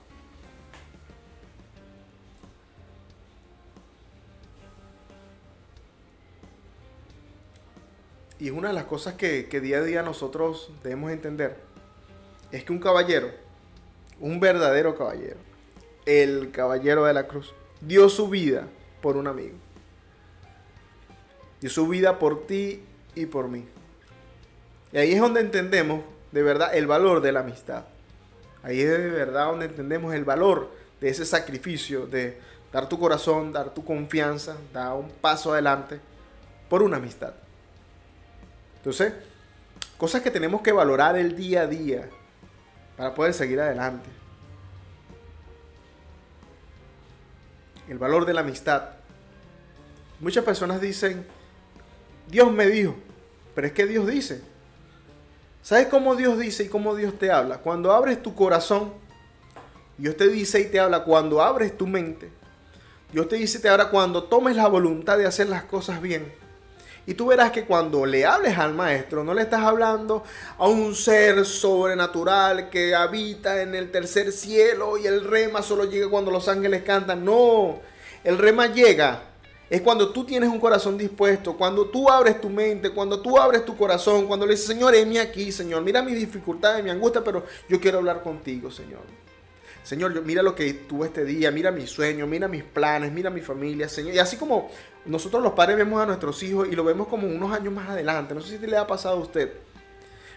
[8.40, 11.58] Y es una de las cosas que, día a día nosotros debemos entender,
[12.50, 13.30] es que un caballero,
[14.18, 15.36] un verdadero caballero,
[16.06, 18.66] el caballero de la cruz, dio su vida
[19.02, 19.56] por un amigo.
[21.60, 22.82] Dio su vida por ti
[23.14, 23.66] y por mí.
[24.92, 27.84] Y ahí es donde entendemos de verdad el valor de la amistad.
[28.62, 32.38] Ahí es de verdad donde entendemos el valor de ese sacrificio, de
[32.72, 36.00] dar tu corazón, dar tu confianza, dar un paso adelante
[36.70, 37.34] por una amistad.
[38.80, 39.12] Entonces,
[39.98, 42.08] cosas que tenemos que valorar el día a día
[42.96, 44.08] para poder seguir adelante.
[47.86, 48.84] El valor de la amistad.
[50.18, 51.26] Muchas personas dicen,
[52.28, 52.96] Dios me dijo,
[53.54, 54.40] pero es que Dios dice.
[55.62, 57.58] ¿Sabes cómo Dios dice y cómo Dios te habla?
[57.58, 58.94] Cuando abres tu corazón,
[59.98, 62.30] Dios te dice y te habla cuando abres tu mente.
[63.12, 66.40] Dios te dice y te habla cuando tomes la voluntad de hacer las cosas bien
[67.06, 70.22] Y tú verás que cuando le hables al maestro, no le estás hablando
[70.58, 76.08] a un ser sobrenatural que habita en el tercer cielo y el rema solo llega
[76.08, 77.24] cuando los ángeles cantan.
[77.24, 77.80] No,
[78.22, 79.24] el rema llega.
[79.70, 83.64] Es cuando tú tienes un corazón dispuesto, cuando tú abres tu mente, cuando tú abres
[83.64, 87.44] tu corazón, cuando le dices, Señor, heme aquí, Señor, mira mi dificultad, mi angustia, pero
[87.68, 89.02] yo quiero hablar contigo, Señor.
[89.82, 93.40] Señor, mira lo que tuve este día, mira mis sueños, mira mis planes, mira mi
[93.40, 94.14] familia, Señor.
[94.14, 94.70] Y así como
[95.06, 98.34] nosotros los padres vemos a nuestros hijos y lo vemos como unos años más adelante,
[98.34, 99.52] no sé si le ha pasado a usted.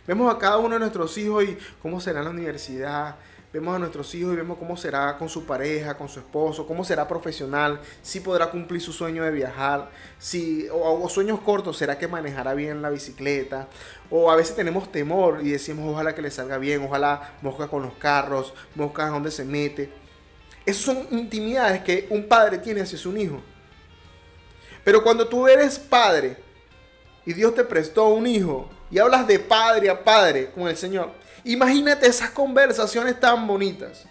[0.07, 3.15] Vemos a cada uno de nuestros hijos y cómo será la universidad,
[3.53, 6.83] vemos a nuestros hijos y vemos cómo será con su pareja, con su esposo, cómo
[6.83, 12.07] será profesional, si podrá cumplir su sueño de viajar, si, o, sueños cortos, será que
[12.07, 13.67] manejará bien la bicicleta,
[14.09, 17.83] o a veces tenemos temor y decimos ojalá que le salga bien, ojalá mosca con
[17.83, 19.91] los carros, mosca donde se mete.
[20.65, 23.39] Esas son intimidades que un padre tiene hacia su hijo.
[24.83, 26.37] Pero cuando tú eres padre
[27.23, 31.11] y Dios te prestó un hijo y hablas de padre a padre con el Señor,
[31.45, 34.05] Imagínate esas conversaciones tan bonitas.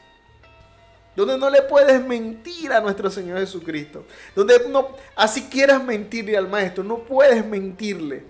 [1.14, 4.04] Donde no le puedes mentir a nuestro Señor Jesucristo.
[4.34, 8.24] Donde no, así quieras mentirle al Maestro, no puedes mentirle.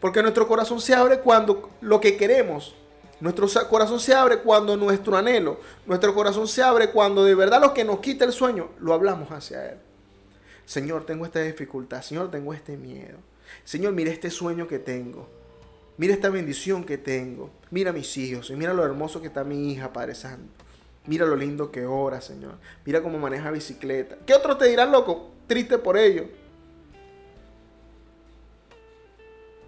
[0.00, 2.74] Porque nuestro corazón se abre cuando lo que queremos.
[3.20, 5.60] Nuestro corazón se abre cuando nuestro anhelo.
[5.86, 9.30] Nuestro corazón se abre cuando de verdad lo que nos quita el sueño, lo hablamos
[9.30, 9.78] hacia Él.
[10.64, 12.02] Señor, tengo esta dificultad.
[12.02, 13.18] Señor, tengo este miedo.
[13.64, 15.28] Señor, mire este sueño que tengo.
[15.96, 17.50] Mira esta bendición que tengo.
[17.70, 18.50] Mira mis hijos.
[18.50, 20.64] Y mira lo hermoso que está mi hija, Padre Santo.
[21.06, 22.58] Mira lo lindo que ora, Señor.
[22.84, 24.18] Mira cómo maneja bicicleta.
[24.24, 25.30] ¿Qué otros te dirán, loco?
[25.46, 26.26] Triste por ello.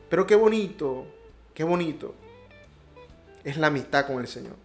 [0.08, 1.06] Pero qué bonito,
[1.54, 2.14] qué bonito
[3.44, 4.56] es la amistad con el Señor.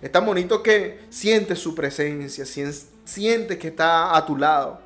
[0.00, 4.80] Es tan bonito que sientes su presencia, sientes que está a tu lado.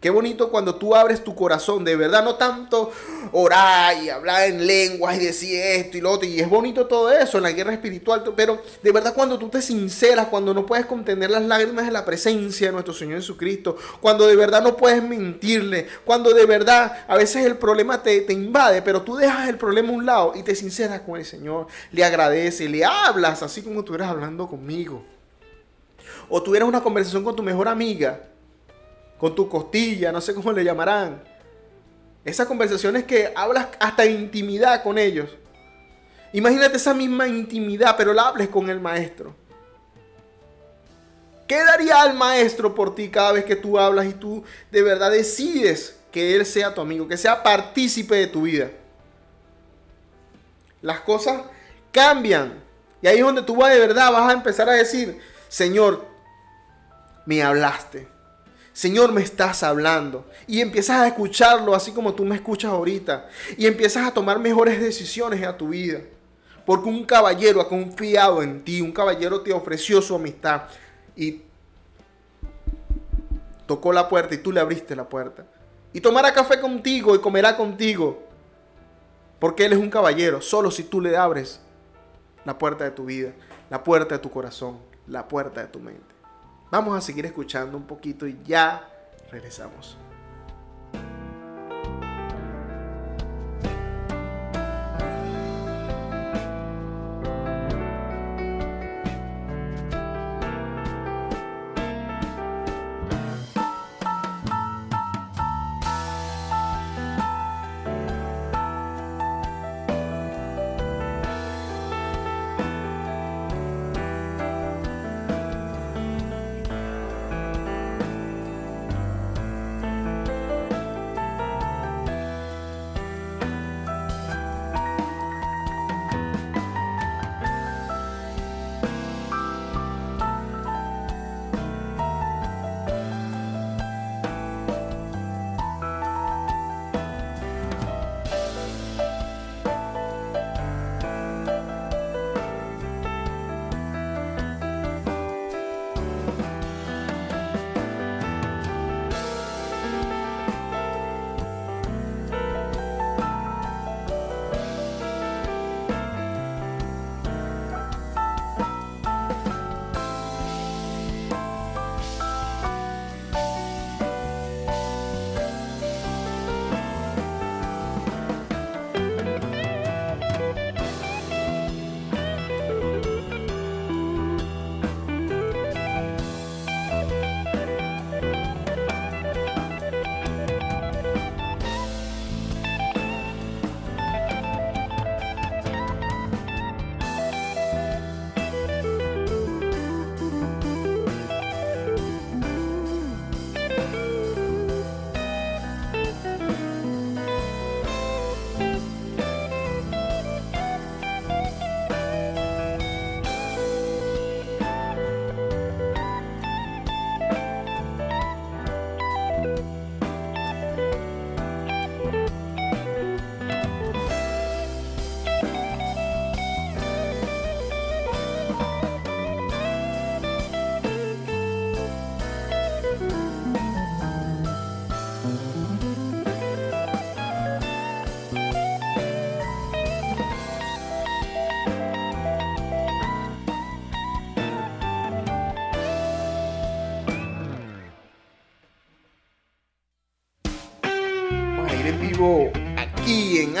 [0.00, 2.90] Qué bonito cuando tú abres tu corazón, de verdad, no tanto
[3.32, 6.26] orar y hablar en lenguas y decir esto y lo otro.
[6.26, 9.60] Y es bonito todo eso en la guerra espiritual, pero de verdad cuando tú te
[9.60, 14.26] sinceras, cuando no puedes contener las lágrimas de la presencia de nuestro Señor Jesucristo, cuando
[14.26, 19.02] de verdad no puedes mentirle, cuando de verdad a veces el problema te, invade, pero
[19.02, 22.70] tú dejas el problema a un lado y te sinceras con el Señor, le agradeces,
[22.70, 25.04] le hablas así como tú eras hablando conmigo.
[26.30, 28.30] O tuvieras una conversación con tu mejor amiga
[29.20, 31.22] con tu costilla, no sé cómo le llamarán.
[32.24, 35.28] Esas conversaciones que hablas hasta intimidad con ellos.
[36.32, 39.34] Imagínate esa misma intimidad, pero la hables con el maestro.
[41.46, 45.10] ¿Qué daría al maestro por ti cada vez que tú hablas y tú de verdad
[45.10, 48.70] decides que él sea tu amigo, que sea partícipe de tu vida?
[50.80, 51.42] Las cosas
[51.92, 52.54] cambian.
[53.02, 56.06] Y ahí es donde tú vas de verdad, vas a empezar a decir, Señor,
[57.26, 58.09] me hablaste.
[58.80, 60.24] Señor, me estás hablando.
[60.46, 63.28] Y empiezas a escucharlo así como tú me escuchas ahorita.
[63.58, 66.00] Y empiezas a tomar mejores decisiones en tu vida.
[66.64, 68.80] Porque un caballero ha confiado en ti.
[68.80, 70.62] Un caballero te ofreció su amistad.
[71.14, 71.42] Y
[73.66, 75.44] tocó la puerta y tú le abriste la puerta.
[75.92, 78.22] Y tomará café contigo y comerá contigo.
[79.38, 80.40] Porque Él es un caballero.
[80.40, 81.60] Solo si tú le abres
[82.46, 83.32] la puerta de tu vida.
[83.68, 84.78] La puerta de tu corazón.
[85.06, 86.09] La puerta de tu mente.
[86.70, 88.88] Vamos a seguir escuchando un poquito y ya
[89.30, 89.96] regresamos.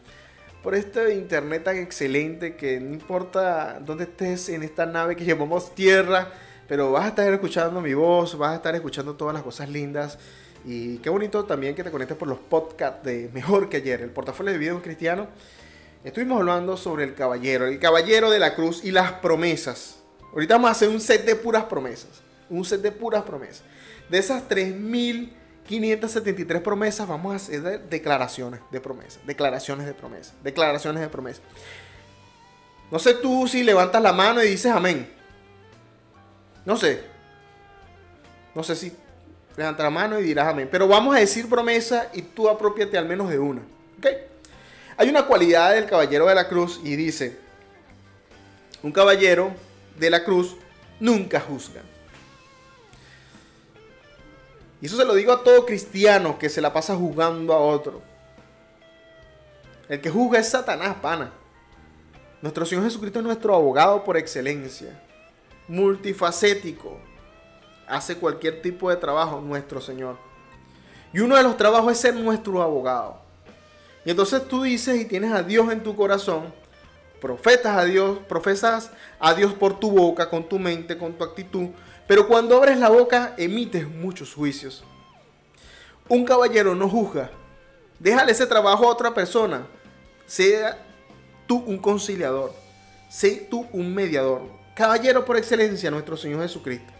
[0.62, 5.74] por este internet tan excelente que no importa dónde estés en esta nave que llamamos
[5.74, 6.32] tierra,
[6.68, 10.16] pero vas a estar escuchando mi voz, vas a estar escuchando todas las cosas lindas.
[10.64, 14.10] Y qué bonito también que te conectes por los podcasts de Mejor que ayer, el
[14.10, 15.26] portafolio de vida de un cristiano.
[16.04, 19.99] Estuvimos hablando sobre el caballero, el caballero de la cruz y las promesas.
[20.32, 22.22] Ahorita vamos a hacer un set de puras promesas.
[22.48, 23.62] Un set de puras promesas.
[24.08, 29.18] De esas 3.573 promesas, vamos a hacer declaraciones de promesas.
[29.26, 30.34] Declaraciones de promesas.
[30.42, 31.42] Declaraciones de promesas.
[32.90, 35.08] No sé tú si levantas la mano y dices amén.
[36.64, 37.04] No sé.
[38.54, 38.92] No sé si
[39.56, 40.68] levantas la mano y dirás amén.
[40.70, 43.60] Pero vamos a decir promesa y tú apropiate al menos de una.
[43.98, 44.06] ¿Ok?
[44.96, 47.38] Hay una cualidad del caballero de la cruz y dice,
[48.82, 49.52] un caballero
[50.00, 50.56] de la cruz
[50.98, 51.82] nunca juzga.
[54.80, 58.00] Y eso se lo digo a todo cristiano que se la pasa juzgando a otro.
[59.88, 61.32] El que juzga es Satanás, pana.
[62.40, 64.98] Nuestro Señor Jesucristo es nuestro abogado por excelencia.
[65.68, 66.98] Multifacético.
[67.86, 70.16] Hace cualquier tipo de trabajo nuestro Señor.
[71.12, 73.20] Y uno de los trabajos es ser nuestro abogado.
[74.06, 76.54] Y entonces tú dices y tienes a Dios en tu corazón
[77.20, 81.68] profetas a Dios, profesas a Dios por tu boca, con tu mente, con tu actitud,
[82.06, 84.84] pero cuando abres la boca emites muchos juicios.
[86.08, 87.30] Un caballero no juzga.
[87.98, 89.66] Déjale ese trabajo a otra persona.
[90.26, 90.76] Sea
[91.46, 92.52] tú un conciliador.
[93.08, 94.42] Sé tú un mediador.
[94.74, 96.99] Caballero por excelencia, nuestro Señor Jesucristo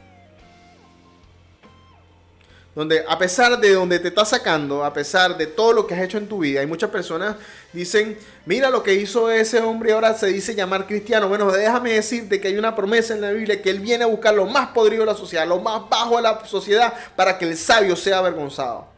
[2.75, 6.03] donde a pesar de donde te está sacando, a pesar de todo lo que has
[6.03, 7.37] hecho en tu vida, hay muchas personas
[7.73, 8.17] dicen,
[8.47, 11.29] mira lo que hizo ese hombre ahora se dice llamar cristiano.
[11.29, 14.35] Bueno, déjame decirte que hay una promesa en la Biblia que él viene a buscar
[14.35, 17.57] lo más podrido de la sociedad, lo más bajo de la sociedad, para que el
[17.57, 18.89] sabio sea avergonzado.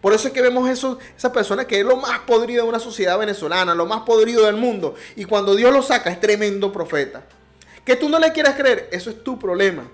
[0.00, 2.78] Por eso es que vemos eso, esa persona que es lo más podrido de una
[2.78, 4.94] sociedad venezolana, lo más podrido del mundo.
[5.16, 7.24] Y cuando Dios lo saca es tremendo profeta.
[7.84, 9.90] Que tú no le quieras creer, eso es tu problema.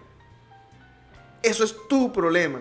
[1.42, 2.60] Eso es tu problema.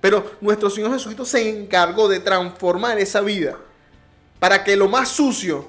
[0.00, 3.58] Pero nuestro Señor Jesucristo se encargó de transformar esa vida
[4.38, 5.68] para que lo más sucio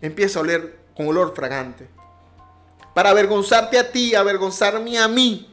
[0.00, 1.88] empiece a oler con olor fragante.
[2.94, 5.46] Para avergonzarte a ti, avergonzarme a mí.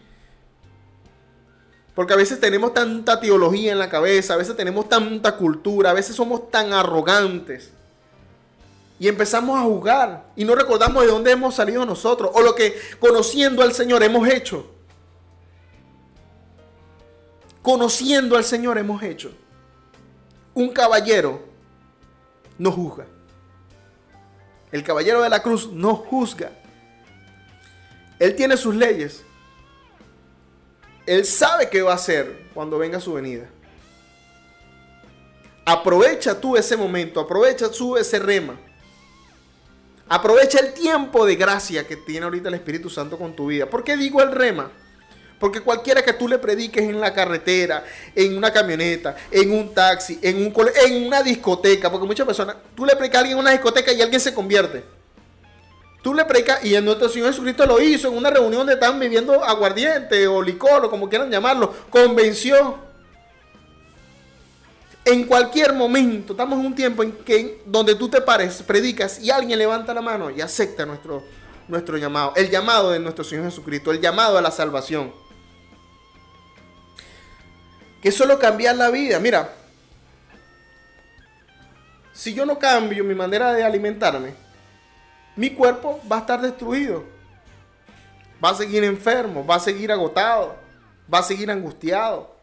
[1.93, 5.93] Porque a veces tenemos tanta teología en la cabeza, a veces tenemos tanta cultura, a
[5.93, 7.71] veces somos tan arrogantes.
[8.99, 12.79] Y empezamos a jugar y no recordamos de dónde hemos salido nosotros o lo que
[12.99, 14.72] conociendo al Señor hemos hecho
[17.63, 19.31] conociendo al Señor hemos hecho.
[20.53, 21.41] Un caballero
[22.59, 23.07] no juzga.
[24.71, 26.51] El caballero de la cruz no juzga.
[28.19, 29.23] Él tiene sus leyes.
[31.07, 33.49] Él sabe qué va a hacer cuando venga su venida.
[35.65, 38.59] Aprovecha tú ese momento, aprovecha tú ese rema.
[40.09, 43.69] Aprovecha el tiempo de gracia que tiene ahorita el Espíritu Santo con tu vida.
[43.69, 44.69] ¿Por qué digo el rema?
[45.43, 47.83] Porque cualquiera que tú le prediques en la carretera,
[48.15, 50.53] en una camioneta, en un taxi, en, un
[50.85, 54.01] en una discoteca, porque muchas personas, tú le predicas a alguien en una discoteca y
[54.01, 54.85] alguien se convierte.
[56.01, 58.97] Tú le predicas, y en nuestro Señor Jesucristo lo hizo en una reunión donde estaban
[58.97, 62.77] viviendo aguardiente o licor o como quieran llamarlo, convenció.
[65.03, 69.29] En cualquier momento, estamos en un tiempo en que donde tú te pares, predicas y
[69.29, 71.21] alguien levanta la mano y acepta nuestro,
[71.67, 75.21] nuestro llamado, el llamado de nuestro Señor Jesucristo, el llamado a la salvación
[78.03, 79.17] que solo cambiar la vida.
[79.21, 79.49] Mira,
[82.11, 84.33] si yo no cambio mi manera de alimentarme,
[85.37, 87.05] mi cuerpo va a estar destruido.
[88.43, 90.57] Va a seguir enfermo, va a seguir agotado,
[91.11, 92.35] va a seguir angustiado.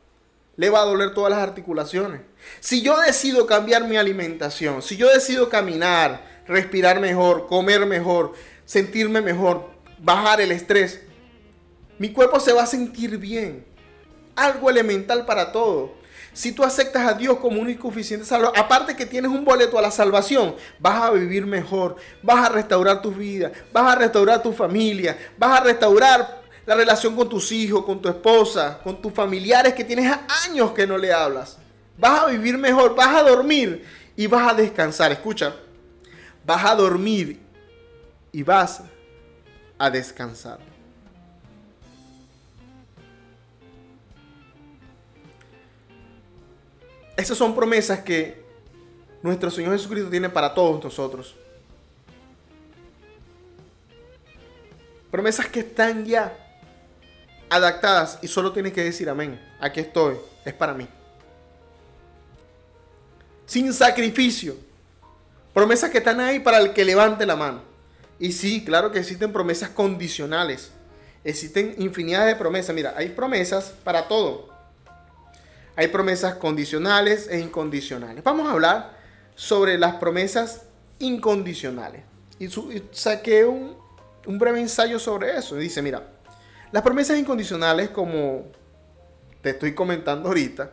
[0.57, 2.23] Le va a doler todas las articulaciones.
[2.61, 8.33] Si yo decido cambiar mi alimentación, si yo decido caminar, respirar mejor, comer mejor,
[8.65, 11.03] sentirme mejor, bajar el estrés,
[11.99, 13.70] mi cuerpo se va a sentir bien
[14.37, 16.01] algo elemental para todo.
[16.33, 19.79] Si tú aceptas a Dios como único y suficiente salvador, aparte que tienes un boleto
[19.79, 24.43] a la salvación, vas a vivir mejor, vas a restaurar tu vida, vas a restaurar
[24.43, 29.13] tu familia, vas a restaurar la relación con tus hijos, con tu esposa, con tus
[29.13, 30.17] familiares que tienes
[30.47, 31.59] años que no le hablas.
[31.99, 33.85] Vas a vivir mejor, vas a dormir
[34.17, 35.11] y vas a descansar.
[35.11, 35.57] Escucha,
[36.47, 37.41] vas a dormir
[38.31, 38.83] y vas
[39.79, 40.70] a descansar.
[47.21, 48.43] Esas son promesas que
[49.21, 51.35] nuestro Señor Jesucristo tiene para todos nosotros.
[55.11, 56.35] Promesas que están ya
[57.51, 59.39] adaptadas y solo tienes que decir amén.
[59.61, 60.17] Aquí estoy,
[60.47, 60.89] es para mí.
[63.45, 64.57] Sin sacrificio.
[65.53, 67.61] Promesas que están ahí para el que levante la mano.
[68.19, 70.71] Y sí, claro que existen promesas condicionales.
[71.23, 72.75] Existen infinidad de promesas.
[72.75, 74.50] Mira, hay promesas para todo.
[75.81, 78.23] Hay promesas condicionales e incondicionales.
[78.23, 78.99] Vamos a hablar
[79.35, 80.65] sobre las promesas
[80.99, 82.03] incondicionales.
[82.39, 82.51] Y,
[82.93, 83.79] saqué un,
[84.27, 85.57] un breve ensayo sobre eso.
[85.57, 86.07] Dice, mira,
[86.71, 88.49] las promesas incondicionales, como
[89.41, 90.71] te estoy comentando ahorita,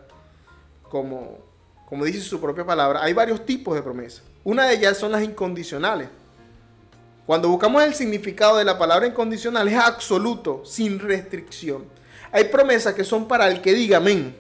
[0.84, 1.38] como,
[1.86, 4.24] como dice su propia palabra, hay varios tipos de promesas.
[4.44, 6.10] Una de ellas son las incondicionales.
[7.26, 11.86] Cuando buscamos el significado de la palabra incondicional es absoluto, sin restricción.
[12.30, 14.36] Hay promesas que son para el que diga amén,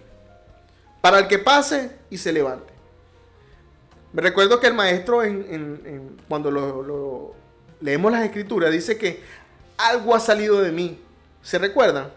[1.07, 2.73] para el que pase y se levante.
[4.11, 5.21] Me recuerdo que el maestro,
[6.27, 7.33] cuando
[7.79, 9.23] leemos las escrituras, dice que
[9.77, 10.99] algo ha salido de mí.
[11.41, 12.11] ¿Se recuerdan?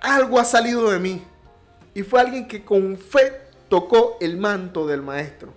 [0.00, 1.22] Algo ha salido de mí.
[1.92, 5.52] Y fue alguien que con fe tocó el manto del maestro.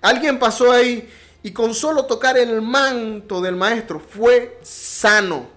[0.00, 1.06] Alguien pasó ahí
[1.42, 5.54] y con solo tocar el manto del maestro fue sano.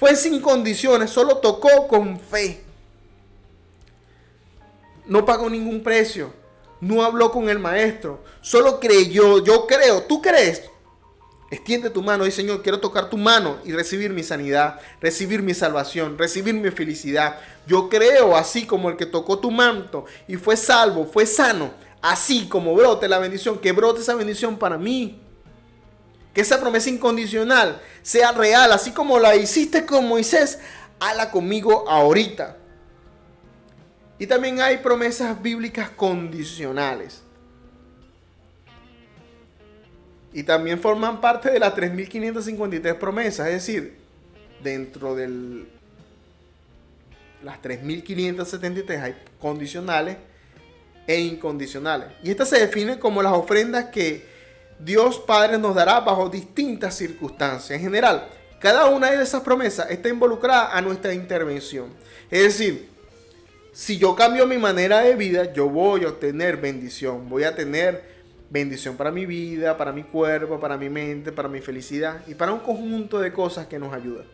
[0.00, 2.62] Fue sin condiciones, solo tocó con fe.
[5.04, 6.32] No pagó ningún precio.
[6.80, 8.24] No habló con el maestro.
[8.40, 9.44] Solo creyó.
[9.44, 10.04] Yo creo.
[10.04, 10.62] ¿Tú crees?
[11.50, 15.52] Extiende tu mano y Señor, quiero tocar tu mano y recibir mi sanidad, recibir mi
[15.52, 17.38] salvación, recibir mi felicidad.
[17.66, 22.48] Yo creo así como el que tocó tu manto y fue salvo, fue sano, así
[22.48, 25.20] como brote la bendición, que brote esa bendición para mí.
[26.34, 30.58] Que esa promesa incondicional sea real, así como la hiciste con Moisés,
[31.00, 32.56] hala conmigo ahorita.
[34.18, 37.22] Y también hay promesas bíblicas condicionales.
[40.32, 43.96] Y también forman parte de las 3.553 promesas, es decir,
[44.62, 45.66] dentro de
[47.42, 50.18] las 3.573 hay condicionales
[51.06, 52.08] e incondicionales.
[52.22, 54.29] Y estas se definen como las ofrendas que
[54.84, 57.70] Dios Padre nos dará bajo distintas circunstancias.
[57.70, 58.28] En general,
[58.58, 61.88] cada una de esas promesas está involucrada a nuestra intervención.
[62.30, 62.88] Es decir,
[63.72, 68.02] si yo cambio mi manera de vida, yo voy a obtener bendición, voy a tener
[68.50, 72.52] bendición para mi vida, para mi cuerpo, para mi mente, para mi felicidad y para
[72.52, 74.26] un conjunto de cosas que nos ayudan.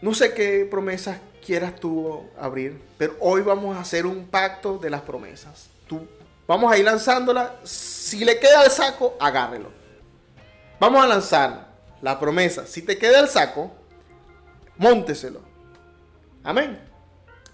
[0.00, 4.88] No sé qué promesas quieras tú abrir, pero hoy vamos a hacer un pacto de
[4.88, 5.68] las promesas.
[5.86, 6.06] Tú,
[6.50, 7.60] vamos a ir lanzándola.
[7.62, 9.70] Si le queda el saco, agárrelo.
[10.80, 11.68] Vamos a lanzar
[12.02, 12.66] la promesa.
[12.66, 13.70] Si te queda el saco,
[14.76, 15.42] mónteselo.
[16.42, 16.80] Amén.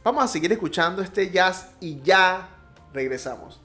[0.02, 2.48] Vamos a seguir escuchando este jazz y ya
[2.94, 3.60] Regresamos.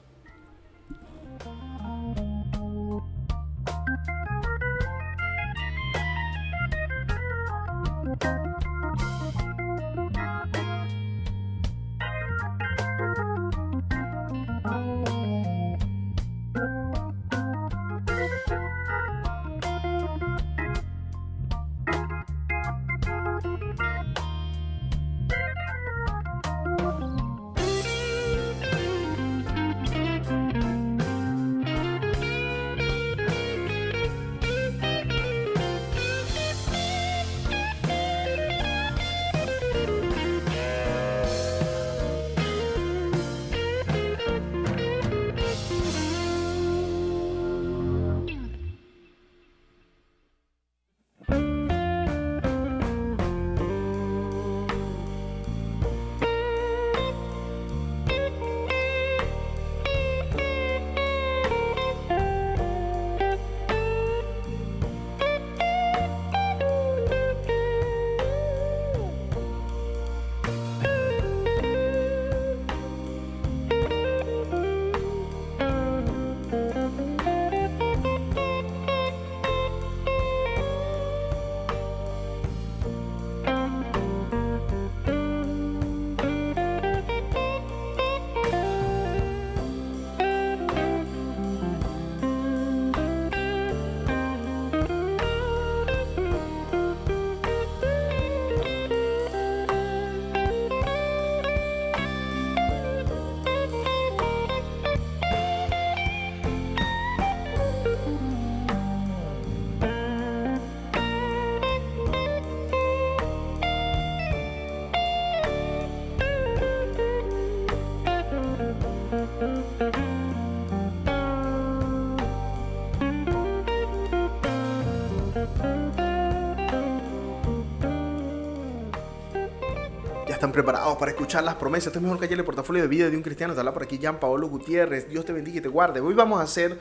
[130.42, 131.86] Están preparados para escuchar las promesas.
[131.86, 133.54] Esto es mejor que ayer el portafolio de vida de un cristiano.
[133.54, 135.08] Te habla por aquí Jean Paolo Gutiérrez.
[135.08, 136.00] Dios te bendiga y te guarde.
[136.00, 136.80] Hoy vamos a hacer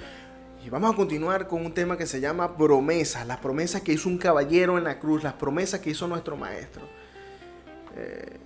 [0.65, 3.27] y vamos a continuar con un tema que se llama promesas.
[3.27, 5.21] Las promesas que hizo un caballero en la cruz.
[5.21, 6.81] Las promesas que hizo nuestro maestro.
[7.95, 8.39] Eh,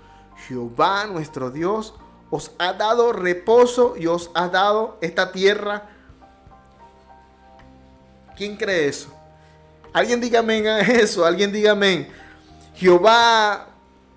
[0.47, 1.93] Jehová nuestro Dios
[2.31, 5.89] os ha dado reposo y os ha dado esta tierra.
[8.35, 9.13] ¿Quién cree eso?
[9.93, 12.09] Alguien diga amén a eso, alguien diga amén.
[12.75, 13.68] Jehová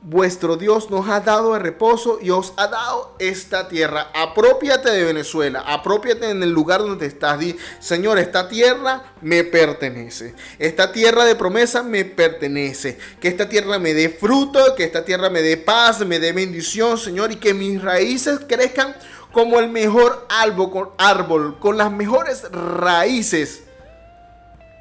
[0.03, 4.11] vuestro Dios nos ha dado el reposo y os ha dado esta tierra.
[4.15, 7.39] Apropiate de Venezuela, apropiate en el lugar donde estás.
[7.39, 10.35] Di, Señor, esta tierra me pertenece.
[10.59, 12.99] Esta tierra de promesa me pertenece.
[13.21, 16.99] Que esta tierra me dé fruto, que esta tierra me dé paz, me dé bendición,
[16.99, 18.97] Señor, y que mis raíces crezcan
[19.33, 23.63] como el mejor árbol, árbol con las mejores raíces.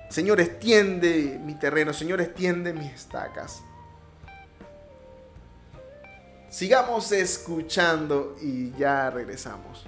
[0.10, 3.62] Señor, extiende mi terreno, Señor, extiende mis estacas.
[6.52, 9.86] Sigamos escuchando y ya regresamos.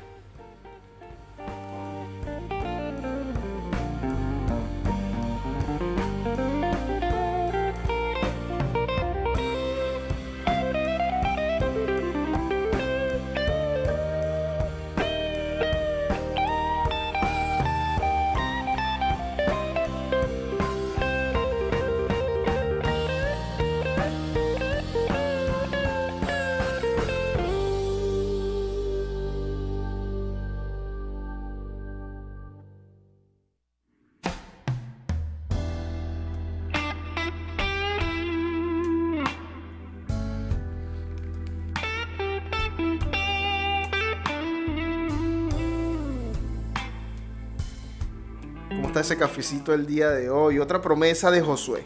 [49.03, 50.59] Ese cafecito el día de hoy.
[50.59, 51.85] Otra promesa de Josué.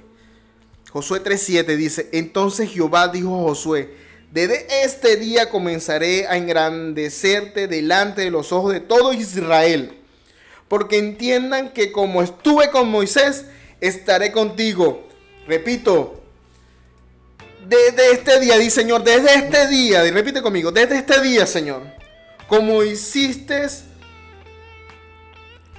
[0.91, 3.93] Josué 3.7 dice, entonces Jehová dijo a Josué,
[4.31, 9.97] desde este día comenzaré a engrandecerte delante de los ojos de todo Israel,
[10.67, 13.45] porque entiendan que como estuve con Moisés,
[13.81, 15.07] estaré contigo.
[15.47, 16.21] Repito,
[17.67, 21.83] desde este día, dice Señor, desde este día, repite conmigo, desde este día, Señor,
[22.47, 23.67] como hiciste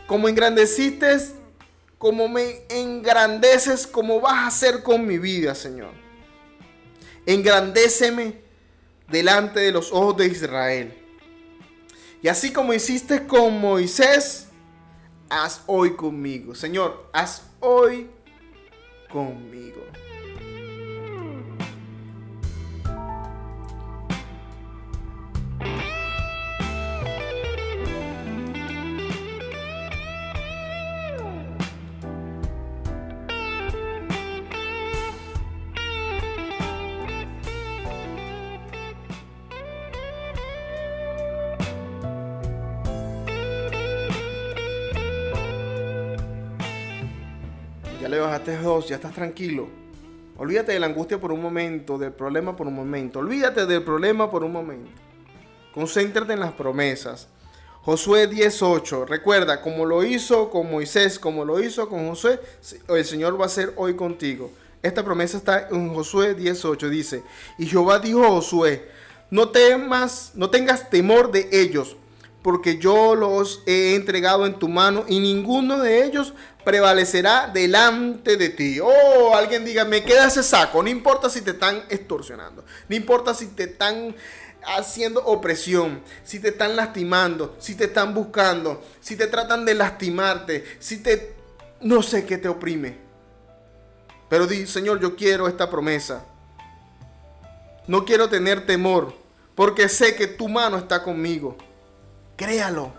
[0.09, 1.19] como engrandeciste,
[1.99, 5.91] como me engrandeces, como vas a hacer con mi vida, Señor.
[7.27, 8.41] Engrandéceme
[9.07, 10.95] delante de los ojos de Israel.
[12.23, 14.49] Y así como hiciste con Moisés,
[15.29, 16.55] haz hoy conmigo.
[16.55, 18.09] Señor, haz hoy
[19.11, 19.85] conmigo.
[48.89, 49.69] Ya estás tranquilo.
[50.37, 53.19] Olvídate de la angustia por un momento, del problema por un momento.
[53.19, 54.91] Olvídate del problema por un momento.
[55.75, 57.29] Concéntrate en las promesas.
[57.83, 62.41] Josué 18, recuerda, como lo hizo con Moisés, como lo hizo con Josué,
[62.89, 64.51] el Señor va a hacer hoy contigo.
[64.83, 67.23] Esta promesa está en Josué 18, dice,
[67.59, 68.89] y Jehová dijo a Josué,
[69.31, 71.97] no temas, no tengas temor de ellos,
[72.43, 76.35] porque yo los he entregado en tu mano y ninguno de ellos
[76.69, 78.79] prevalecerá delante de ti.
[78.79, 83.33] Oh, alguien diga, me queda ese saco, no importa si te están extorsionando, no importa
[83.33, 84.15] si te están
[84.67, 90.77] haciendo opresión, si te están lastimando, si te están buscando, si te tratan de lastimarte,
[90.79, 91.37] si te
[91.81, 92.99] no sé qué te oprime.
[94.29, 96.23] Pero di, Señor, yo quiero esta promesa.
[97.87, 99.15] No quiero tener temor,
[99.55, 101.57] porque sé que tu mano está conmigo.
[102.37, 102.93] Créalo.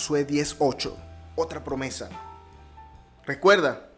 [0.00, 0.96] Josué 10:8,
[1.36, 2.08] otra promesa.
[3.26, 3.90] Recuerda,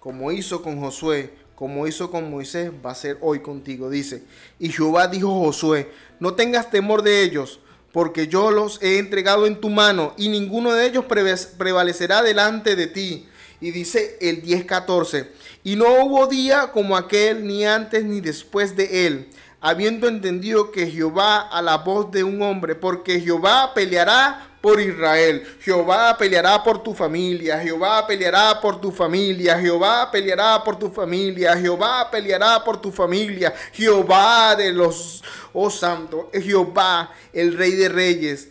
[0.00, 4.22] como hizo con Josué, como hizo con Moisés, va a ser hoy contigo, dice.
[4.58, 7.60] Y Jehová dijo a Josué, no tengas temor de ellos,
[7.92, 12.86] porque yo los he entregado en tu mano, y ninguno de ellos prevalecerá delante de
[12.86, 13.28] ti.
[13.60, 15.30] Y dice el 10:14,
[15.62, 19.28] y no hubo día como aquel, ni antes ni después de él,
[19.60, 25.42] habiendo entendido que Jehová a la voz de un hombre, porque Jehová peleará por Israel.
[25.60, 27.58] Jehová peleará por tu familia.
[27.58, 29.58] Jehová peleará por tu familia.
[29.58, 31.56] Jehová peleará por tu familia.
[31.56, 33.54] Jehová peleará por tu familia.
[33.72, 38.48] Jehová de los, oh santo, Jehová, el rey de reyes,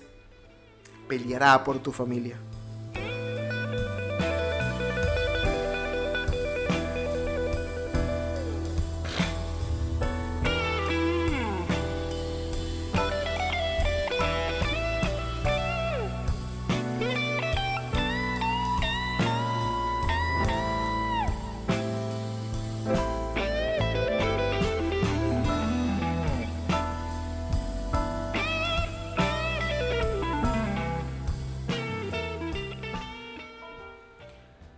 [1.07, 2.48] peleará por tu familia.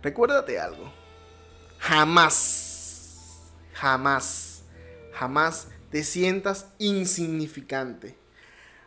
[0.02, 0.92] Recuérdate algo.
[1.78, 4.62] Jamás, jamás,
[5.12, 8.16] jamás te sientas insignificante.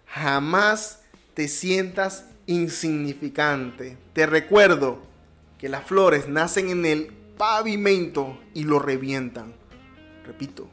[0.05, 1.01] Jamás
[1.33, 3.97] te sientas insignificante.
[4.13, 4.99] Te recuerdo
[5.57, 7.07] que las flores nacen en el
[7.37, 9.53] pavimento y lo revientan.
[10.25, 10.69] Repito,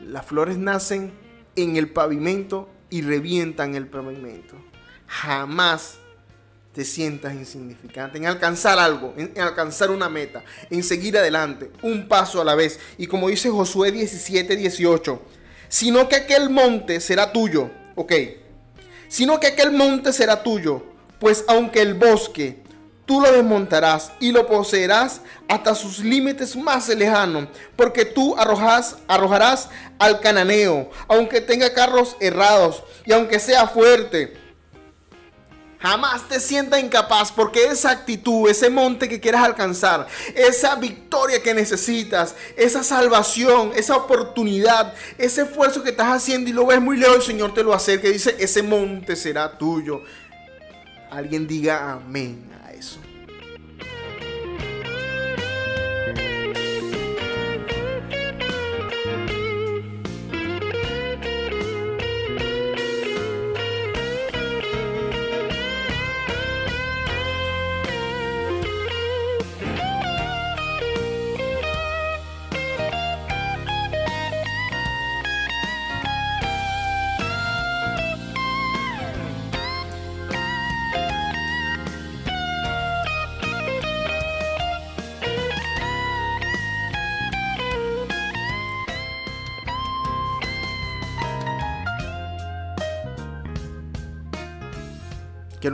[0.00, 1.12] las flores nacen
[1.56, 4.56] en el pavimento y revientan el pavimento.
[5.06, 5.98] Jamás
[6.74, 12.40] te sientas insignificante, en alcanzar algo, en, alcanzar una meta, en seguir adelante, un paso
[12.40, 12.80] a la vez.
[12.98, 15.22] Y como dice Josué 17, 18,
[15.68, 18.12] sino que aquel monte será tuyo, ok,
[19.06, 20.84] sino que aquel monte será tuyo,
[21.20, 22.64] pues aunque el bosque
[23.06, 29.68] tú lo desmontarás y lo poseerás hasta sus límites más lejanos, porque tú arrojas, arrojarás
[30.00, 34.42] al cananeo, aunque tenga carros errados y aunque sea fuerte
[35.84, 41.52] Jamás te sientas incapaz porque esa actitud, ese monte que quieras alcanzar, esa victoria que
[41.52, 47.16] necesitas, esa salvación, esa oportunidad, ese esfuerzo que estás haciendo y lo ves muy lejos,
[47.16, 50.00] el Señor te lo hace, que dice, ese monte será tuyo.
[51.10, 52.53] Alguien diga amén.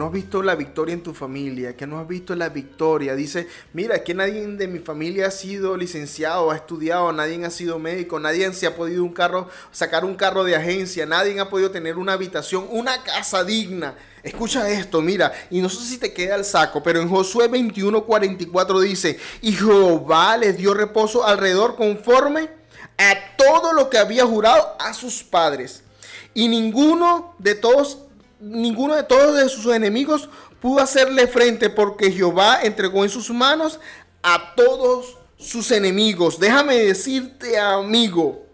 [0.00, 3.14] No has visto la victoria en tu familia, que no has visto la victoria.
[3.14, 7.78] Dice, mira, que nadie de mi familia ha sido licenciado, ha estudiado, nadie ha sido
[7.78, 11.70] médico, nadie se ha podido un carro, sacar un carro de agencia, nadie ha podido
[11.70, 13.94] tener una habitación, una casa digna.
[14.22, 18.80] Escucha esto, mira, y no sé si te queda el saco, pero en Josué 21:44
[18.80, 22.48] dice, y Jehová les dio reposo alrededor conforme
[22.96, 25.82] a todo lo que había jurado a sus padres.
[26.32, 27.98] Y ninguno de todos
[28.40, 30.28] ninguno de todos de sus enemigos
[30.60, 33.80] pudo hacerle frente porque Jehová entregó en sus manos
[34.22, 36.38] a todos sus enemigos.
[36.38, 38.46] Déjame decirte, amigo,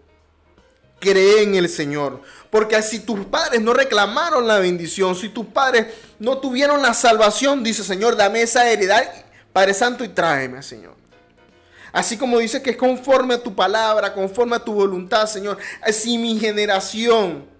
[0.99, 2.21] cree en el Señor.
[2.49, 5.87] Porque si tus padres no reclamaron la bendición, si tus padres
[6.19, 9.03] no tuvieron la salvación, dice Señor, dame esa heredad,
[9.51, 10.95] Padre Santo, y tráeme, Señor.
[11.91, 15.57] Así como dice que es conforme a tu palabra, conforme a tu voluntad, Señor.
[15.81, 17.56] Así mi generación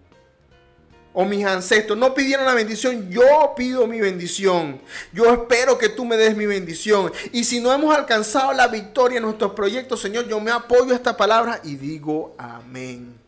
[1.13, 4.79] o mis ancestros no pidieron la bendición, yo pido mi bendición.
[5.11, 7.11] Yo espero que tú me des mi bendición.
[7.31, 10.95] Y si no hemos alcanzado la victoria en nuestros proyectos, Señor, yo me apoyo a
[10.95, 13.26] esta palabra y digo amén.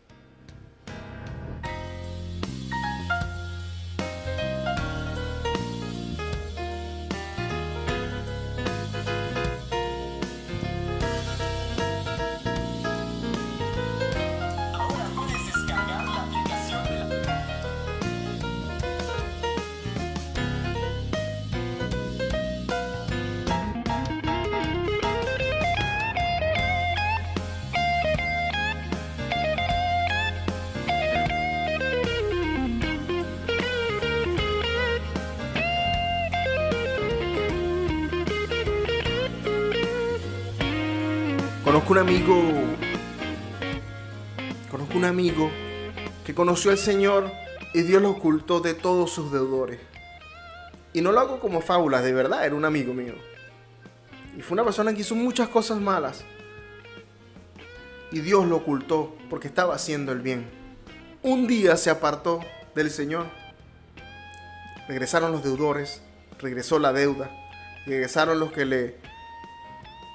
[42.00, 42.42] Amigo,
[44.70, 45.50] conozco un amigo
[46.24, 47.30] que conoció al Señor
[47.74, 49.78] y Dios lo ocultó de todos sus deudores.
[50.94, 53.14] Y no lo hago como fábulas, de verdad, era un amigo mío.
[54.36, 56.24] Y fue una persona que hizo muchas cosas malas.
[58.10, 60.48] Y Dios lo ocultó porque estaba haciendo el bien.
[61.22, 62.40] Un día se apartó
[62.74, 63.26] del Señor.
[64.88, 66.00] Regresaron los deudores,
[66.38, 67.30] regresó la deuda,
[67.84, 69.10] regresaron los que le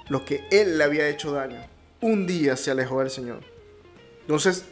[0.10, 1.74] lo que él le había hecho daño.
[2.06, 3.40] Un día se alejó del Señor.
[4.22, 4.65] Entonces,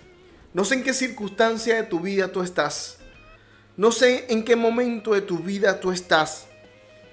[0.54, 3.00] no sé en qué circunstancia de tu vida tú estás.
[3.76, 6.46] No sé en qué momento de tu vida tú estás.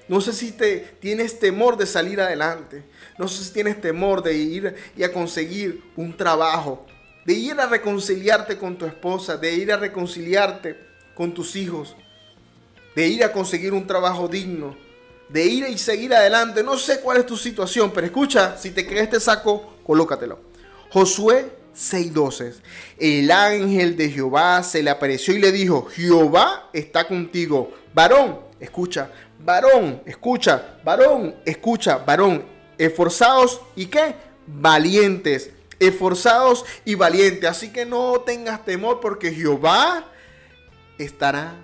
[0.09, 2.85] No sé si te tienes temor de salir adelante.
[3.17, 6.87] No sé si tienes temor de ir y a conseguir un trabajo.
[7.25, 9.39] De ir a reconciliarte con tu esposa.
[9.39, 10.77] De ir a reconciliarte
[11.15, 11.97] con tus hijos.
[12.95, 14.77] De ir a conseguir un trabajo digno
[15.33, 16.63] de ir y seguir adelante.
[16.63, 20.39] No sé cuál es tu situación, pero escucha, si te crees este saco, colócatelo.
[20.93, 22.63] Josué 6:12.
[22.97, 27.73] El ángel de Jehová se le apareció y le dijo, Jehová está contigo.
[27.93, 29.11] Varón, escucha,
[29.45, 32.45] varón, escucha, varón, escucha, varón.
[32.79, 34.15] Esforzados y qué?
[34.47, 35.51] Valientes.
[35.81, 37.51] Esforzados y valientes.
[37.51, 40.05] Así que no tengas temor porque Jehová
[40.99, 41.57] estará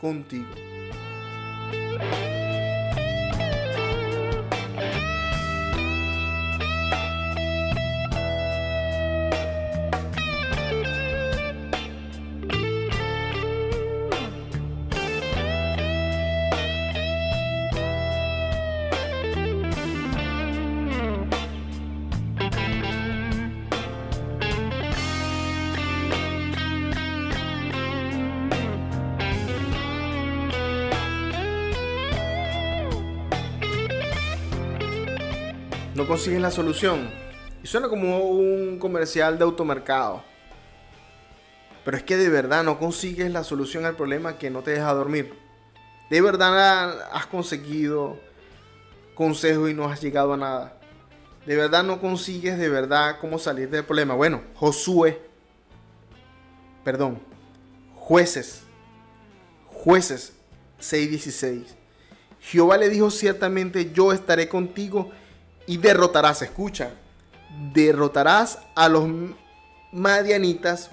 [0.00, 0.46] contigo.
[35.94, 37.08] No consigues la solución.
[37.62, 40.22] Y suena como un comercial de automercado.
[41.84, 44.92] Pero es que de verdad no consigues la solución al problema que no te deja
[44.92, 45.34] dormir.
[46.10, 48.18] De verdad has conseguido
[49.14, 50.78] consejos y no has llegado a nada.
[51.46, 54.14] De verdad no consigues de verdad cómo salir del problema.
[54.14, 55.20] Bueno, Josué,
[56.82, 57.20] perdón,
[57.94, 58.62] jueces,
[59.66, 60.32] jueces
[60.80, 61.74] 6:16.
[62.40, 65.10] Jehová le dijo ciertamente, yo estaré contigo
[65.66, 66.90] y derrotarás, escucha,
[67.72, 69.08] derrotarás a los
[69.92, 70.90] madianitas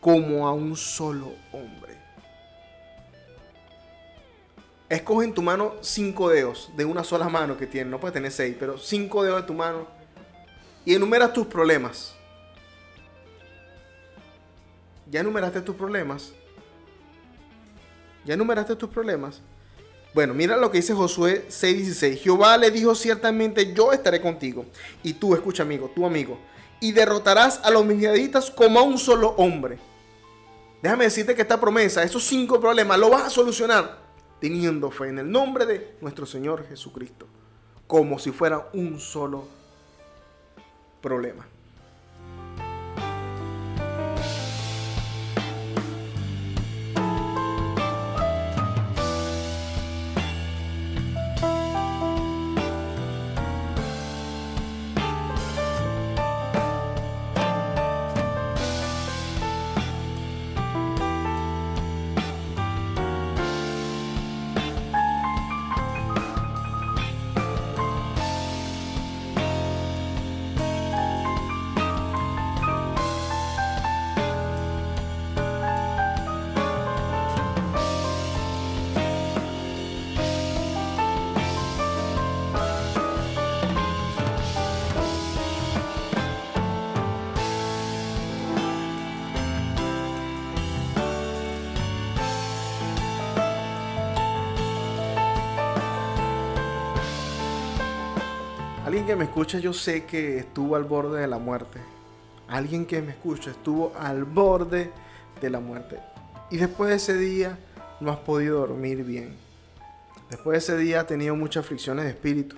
[0.00, 1.98] como a un solo hombre.
[4.88, 8.32] Escoge en tu mano cinco dedos de una sola mano que tienes, no puedes tener
[8.32, 9.86] seis, pero cinco dedos de tu mano
[10.84, 12.14] y enumeras tus problemas.
[15.08, 16.32] ¿Ya enumeraste tus problemas?
[18.24, 19.42] ¿Ya enumeraste tus problemas?
[20.12, 22.18] Bueno, mira lo que dice Josué 6:16.
[22.20, 24.66] Jehová le dijo ciertamente, yo estaré contigo.
[25.02, 26.38] Y tú, escucha amigo, tu amigo.
[26.80, 29.78] Y derrotarás a los midianitas como a un solo hombre.
[30.82, 33.98] Déjame decirte que esta promesa, esos cinco problemas, lo vas a solucionar
[34.40, 37.26] teniendo fe en el nombre de nuestro Señor Jesucristo.
[37.86, 39.46] Como si fuera un solo
[41.00, 41.46] problema.
[99.10, 101.80] Que me escucha yo sé que estuvo al borde de la muerte.
[102.46, 104.92] Alguien que me escucha estuvo al borde
[105.40, 105.98] de la muerte.
[106.48, 107.58] Y después de ese día
[107.98, 109.36] no has podido dormir bien.
[110.30, 112.54] Después de ese día has tenido muchas aflicciones de espíritu.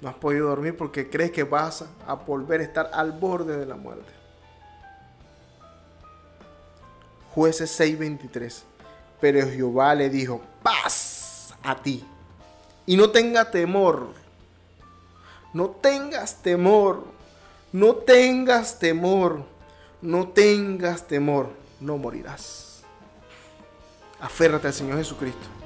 [0.00, 3.66] No has podido dormir porque crees que vas a volver a estar al borde de
[3.66, 4.12] la muerte.
[7.32, 8.62] Jueces 6:23.
[9.20, 12.04] Pero Jehová le dijo, paz a ti.
[12.86, 14.22] Y no tenga temor.
[15.54, 17.04] No tengas temor.
[17.72, 19.44] No tengas temor.
[20.02, 21.48] No tengas temor.
[21.80, 22.82] No morirás.
[24.20, 25.63] Aférrate al Señor Jesucristo.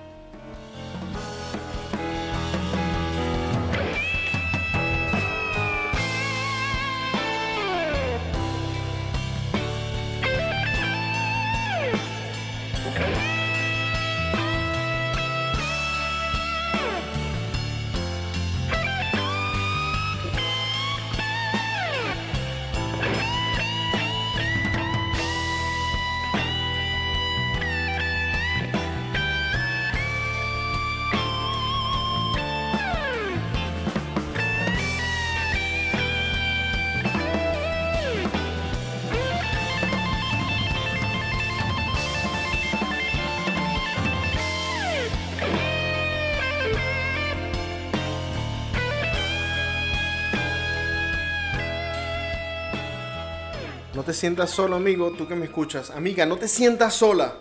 [54.19, 55.90] Sientas solo, amigo, tú que me escuchas.
[55.90, 57.39] Amiga, no te sientas sola.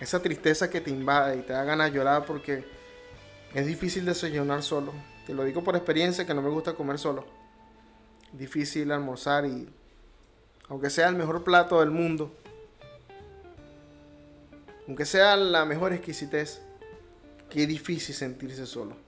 [0.00, 2.64] Esa tristeza que te invade y te da ganas de llorar porque
[3.54, 4.92] es difícil desayunar solo.
[5.26, 7.24] Te lo digo por experiencia que no me gusta comer solo.
[8.32, 9.68] Difícil almorzar y
[10.68, 12.30] aunque sea el mejor plato del mundo,
[14.86, 16.60] aunque sea la mejor exquisitez,
[17.48, 19.07] qué difícil sentirse solo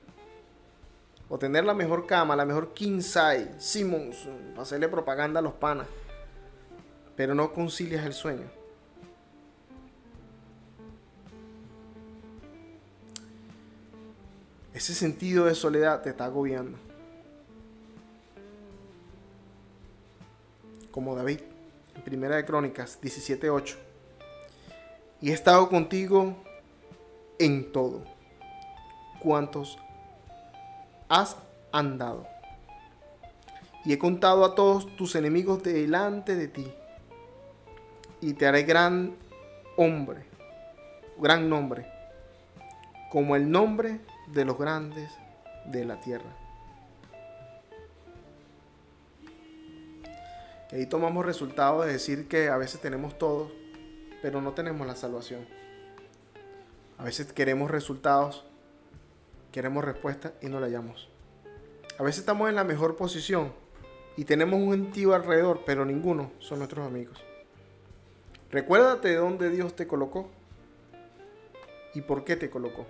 [1.30, 5.54] o tener la mejor cama, la mejor king size, Simmons, para hacerle propaganda a los
[5.54, 5.86] panas,
[7.16, 8.50] pero no concilias el sueño.
[14.74, 16.76] Ese sentido de soledad te está agobiando.
[20.90, 21.40] Como David,
[21.94, 23.76] en Primera de Crónicas 17:8.
[25.20, 26.34] Y he estado contigo
[27.38, 28.02] en todo.
[29.22, 29.78] ¿Cuántos
[31.10, 31.36] has
[31.72, 32.26] andado.
[33.84, 36.72] Y he contado a todos tus enemigos delante de ti.
[38.22, 39.16] Y te haré gran
[39.76, 40.24] hombre,
[41.18, 41.90] gran nombre,
[43.10, 45.10] como el nombre de los grandes
[45.66, 46.36] de la tierra.
[50.70, 53.50] Y ahí tomamos resultado de decir que a veces tenemos todo,
[54.22, 55.46] pero no tenemos la salvación.
[56.98, 58.44] A veces queremos resultados,
[59.50, 61.08] queremos respuesta y no la hallamos.
[61.98, 63.52] A veces estamos en la mejor posición
[64.16, 67.22] y tenemos un gentío alrededor, pero ninguno son nuestros amigos.
[68.50, 70.30] Recuérdate de dónde Dios te colocó
[71.94, 72.86] y por qué te colocó.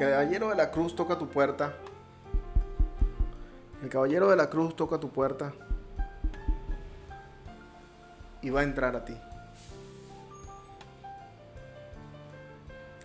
[0.00, 1.74] Caballero de la cruz toca tu puerta.
[3.82, 5.52] El caballero de la cruz toca tu puerta
[8.40, 9.14] y va a entrar a ti.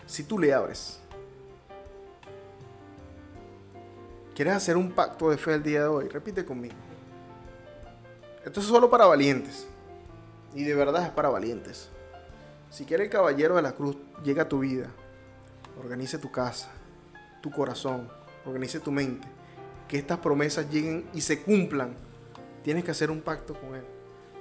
[0.06, 1.02] Si tú le abres,
[4.34, 6.08] ¿quieres hacer un pacto de fe el día de hoy?
[6.08, 6.76] Repite conmigo.
[8.46, 9.68] Esto es solo para valientes.
[10.54, 11.90] Y de verdad es para valientes.
[12.70, 14.88] Si quiere el caballero de la cruz llega a tu vida,
[15.78, 16.70] organice tu casa,
[17.46, 18.10] tu corazón,
[18.44, 19.28] organice tu mente,
[19.88, 21.96] que estas promesas lleguen y se cumplan,
[22.64, 23.86] tienes que hacer un pacto con Él.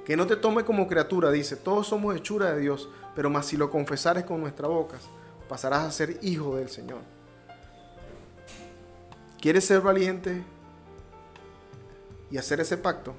[0.06, 3.58] Que no te tome como criatura, dice, todos somos hechura de Dios, pero más si
[3.58, 5.02] lo confesares con nuestras bocas,
[5.50, 7.02] pasarás a ser hijo del Señor.
[9.38, 10.42] ¿Quieres ser valiente
[12.30, 13.14] y hacer ese pacto?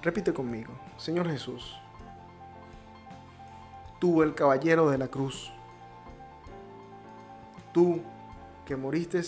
[0.00, 1.76] Repite conmigo, Señor Jesús,
[4.00, 5.52] tú el caballero de la cruz,
[7.72, 8.00] tú
[8.66, 9.22] que moriste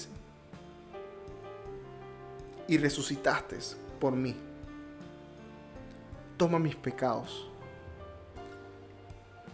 [2.69, 3.59] y resucitaste
[3.99, 4.37] por mí.
[6.37, 7.49] Toma mis pecados,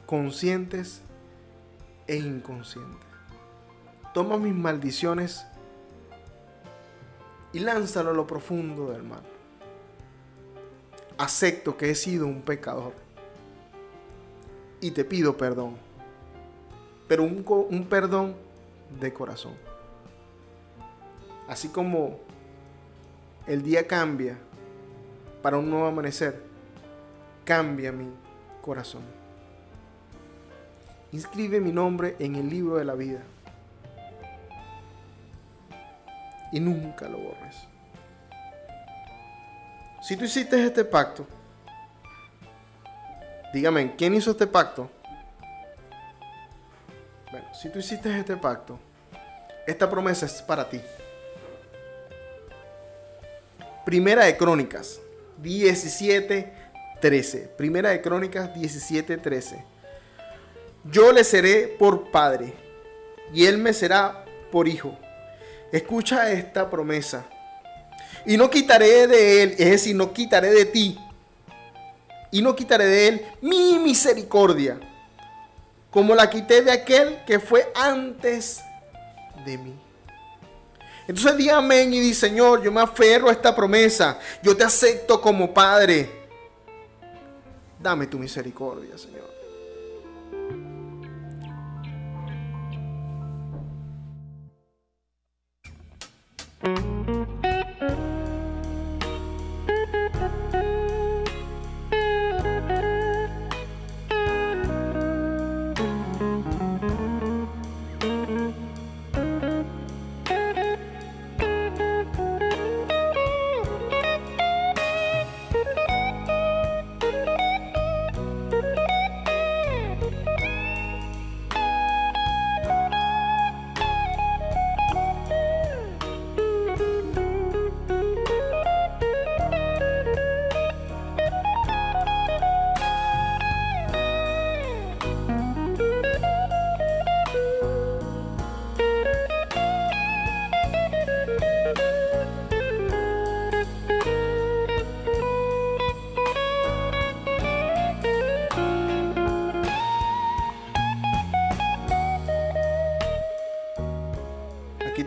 [0.04, 1.00] conscientes
[2.06, 3.06] e inconscientes.
[4.12, 5.44] Toma mis maldiciones
[7.52, 9.22] y lánzalo a lo profundo del mar.
[11.18, 12.92] Acepto que he sido un pecador
[14.80, 15.76] y te pido perdón,
[17.08, 18.36] pero un, un perdón
[19.00, 19.54] de corazón.
[21.48, 22.18] Así como
[23.46, 24.36] el día cambia
[25.42, 26.42] para un nuevo amanecer,
[27.44, 28.10] cambia mi
[28.62, 29.02] corazón.
[31.12, 33.22] Inscribe mi nombre en el libro de la vida
[36.52, 37.56] y nunca lo borres.
[40.02, 41.26] Si tú hiciste este pacto,
[43.52, 44.90] dígame, ¿quién hizo este pacto?
[47.30, 48.78] Bueno, si tú hiciste este pacto,
[49.66, 50.80] esta promesa es para ti.
[53.84, 55.00] Primera de Crónicas
[55.38, 56.52] 17,
[57.00, 57.38] 13.
[57.56, 59.64] Primera de Crónicas 17, 13.
[60.84, 62.52] Yo le seré por padre
[63.32, 64.96] y él me será por hijo.
[65.72, 67.26] Escucha esta promesa.
[68.24, 70.98] Y no quitaré de él, es decir, no quitaré de ti.
[72.30, 74.78] Y no quitaré de él mi misericordia,
[75.90, 78.60] como la quité de aquel que fue antes
[79.44, 79.74] de mí.
[81.08, 84.18] Entonces di amén y di, Señor, yo me aferro a esta promesa.
[84.42, 86.10] Yo te acepto como Padre.
[87.80, 89.26] Dame tu misericordia, Señor.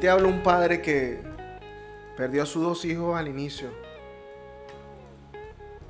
[0.09, 1.19] Te habla un padre que
[2.17, 3.69] perdió a sus dos hijos al inicio.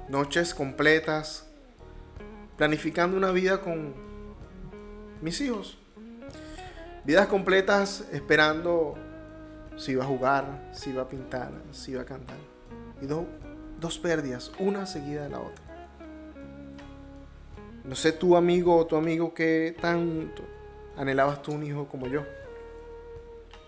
[0.09, 1.47] Noches completas,
[2.57, 3.93] planificando una vida con
[5.21, 5.77] mis hijos.
[7.05, 8.95] Vidas completas esperando
[9.77, 12.35] si iba a jugar, si iba a pintar, si iba a cantar.
[13.01, 15.63] Y dos pérdidas, una seguida de la otra.
[17.85, 20.43] No sé tu amigo o tu amigo que tanto
[20.97, 22.25] anhelabas tú un hijo como yo.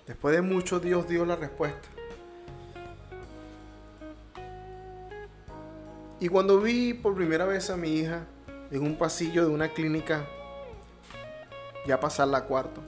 [0.08, 1.88] Después de mucho Dios dio la respuesta.
[6.20, 8.26] Y cuando vi por primera vez a mi hija
[8.70, 10.28] en un pasillo de una clínica,
[11.88, 12.80] ya pasar la cuarta,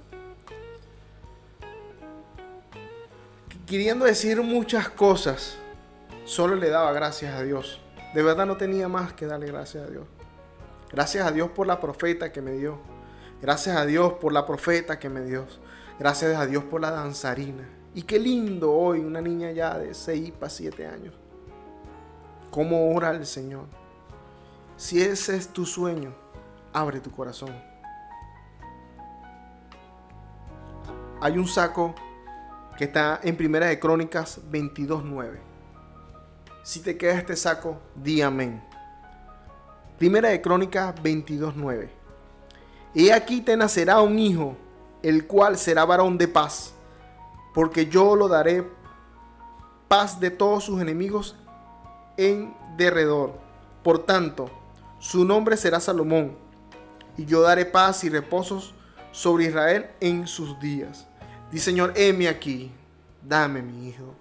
[3.66, 5.58] queriendo decir muchas cosas,
[6.26, 7.82] solo le daba gracias a Dios.
[8.14, 10.06] De verdad no tenía más que darle gracias a Dios.
[10.92, 12.78] Gracias a Dios por la profeta que me dio.
[13.42, 15.48] Gracias a Dios por la profeta que me dio.
[16.00, 17.68] Gracias a Dios por la danzarina.
[17.94, 21.14] Y qué lindo hoy, una niña ya de 6 para 7 años.
[22.50, 23.66] ¿Cómo ora el Señor?
[24.76, 26.14] Si ese es tu sueño,
[26.72, 27.54] abre tu corazón.
[31.22, 31.94] Hay un saco
[32.78, 35.38] que está en Primera de Crónicas 22.9.
[36.64, 38.64] Si te queda este saco, di amén.
[39.98, 41.90] Primera de Crónicas 22.9.
[42.96, 44.58] Y aquí te nacerá un hijo
[45.04, 46.74] el cual será varón de paz,
[47.54, 48.68] porque yo lo daré
[49.88, 51.36] paz de todos sus enemigos
[52.18, 53.34] en derredor.
[53.84, 54.50] Por tanto,
[55.00, 56.38] su nombre será Salomón,
[57.18, 58.74] y yo daré paz y reposos
[59.12, 61.06] sobre Israel en sus días.
[61.52, 62.72] Dice Señor, heme aquí,
[63.22, 64.16] dame mi hijo.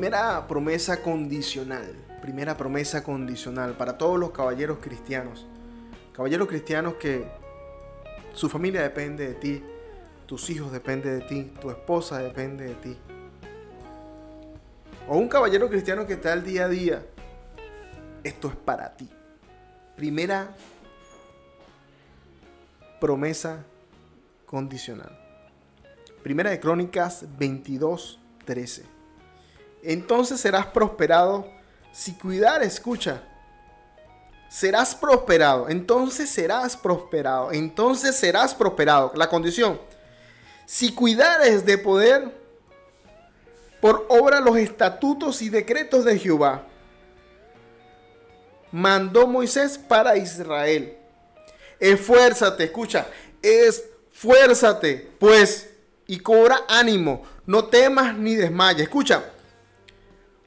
[0.00, 1.94] Primera promesa condicional.
[2.22, 5.46] Primera promesa condicional para todos los caballeros cristianos.
[6.14, 7.28] Caballeros cristianos que
[8.32, 9.62] su familia depende de ti,
[10.24, 12.96] tus hijos dependen de ti, tu esposa depende de ti.
[15.06, 17.04] O un caballero cristiano que está al día a día.
[18.24, 19.06] Esto es para ti.
[19.96, 20.56] Primera
[22.98, 23.66] promesa
[24.46, 25.14] condicional.
[26.22, 28.99] Primera de Crónicas 22, 13.
[29.82, 31.46] Entonces serás prosperado
[31.92, 33.22] si cuidar, escucha.
[34.48, 39.12] Serás prosperado, entonces serás prosperado, entonces serás prosperado.
[39.14, 39.80] La condición,
[40.66, 42.34] si cuidares de poder
[43.80, 46.66] por obra los estatutos y decretos de Jehová,
[48.72, 50.96] mandó Moisés para Israel.
[51.78, 53.06] Esfuérzate, escucha,
[53.40, 55.70] esfuérzate, pues,
[56.08, 58.82] y cobra ánimo, no temas ni desmayes.
[58.82, 59.29] Escucha,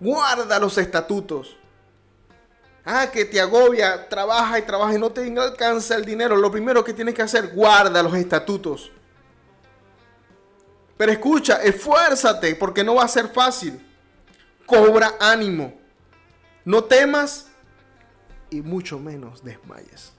[0.04, 1.58] guarda los estatutos.
[2.86, 6.36] Ah, que te agobia, trabaja y trabaja y no te alcanza el dinero.
[6.36, 8.92] Lo primero que tienes que hacer, guarda los estatutos.
[10.98, 13.80] Pero escucha, esfuérzate porque no va a ser fácil.
[14.66, 15.74] Cobra ánimo.
[16.66, 17.48] No temas
[18.50, 20.12] y mucho menos desmayes.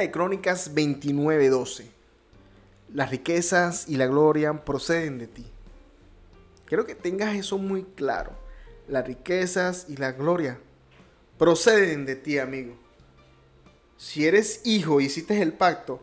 [0.00, 1.90] De Crónicas 29:12.
[2.92, 5.46] Las riquezas y la gloria proceden de ti.
[6.66, 8.32] Quiero que tengas eso muy claro.
[8.88, 10.58] Las riquezas y la gloria
[11.38, 12.74] proceden de ti, amigo.
[13.96, 16.00] Si eres hijo y hiciste el pacto,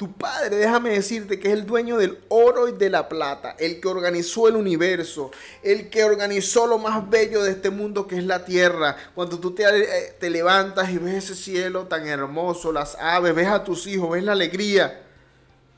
[0.00, 3.82] tu padre, déjame decirte que es el dueño del oro y de la plata, el
[3.82, 5.30] que organizó el universo,
[5.62, 8.96] el que organizó lo más bello de este mundo que es la tierra.
[9.14, 13.48] Cuando tú te, eh, te levantas y ves ese cielo tan hermoso, las aves, ves
[13.48, 15.02] a tus hijos, ves la alegría.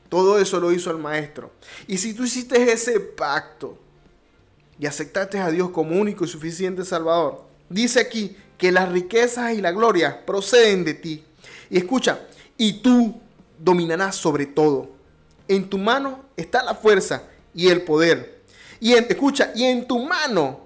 [0.07, 1.51] Todo eso lo hizo el maestro.
[1.85, 3.77] Y si tú hiciste ese pacto
[4.79, 9.59] y aceptaste a Dios como único y suficiente Salvador, dice aquí que las riquezas y
[9.59, 11.25] la gloria proceden de ti.
[11.69, 12.21] Y escucha,
[12.57, 13.19] y tú
[13.63, 14.89] dominarás sobre todo.
[15.47, 17.23] En tu mano está la fuerza
[17.53, 18.41] y el poder.
[18.79, 20.61] Y en, escucha, y en tu mano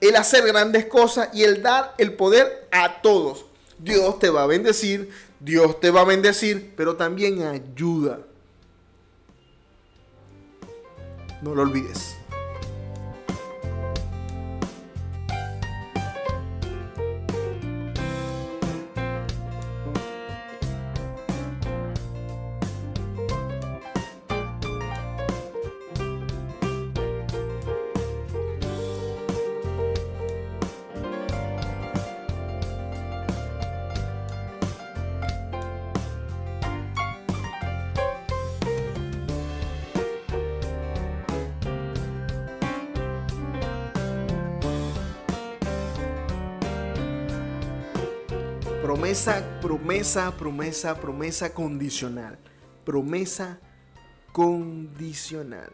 [0.00, 3.46] el hacer grandes cosas y el dar el poder a todos.
[3.78, 8.20] Dios te va a bendecir, Dios te va a bendecir, pero también ayuda.
[11.42, 12.19] No lo olvides.
[50.00, 52.38] Promesa, promesa, promesa condicional.
[52.86, 53.58] Promesa
[54.32, 55.70] condicional.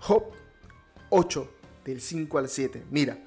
[0.00, 0.32] Job
[1.10, 1.50] 8,
[1.84, 2.86] del 5 al 7.
[2.90, 3.18] Mira,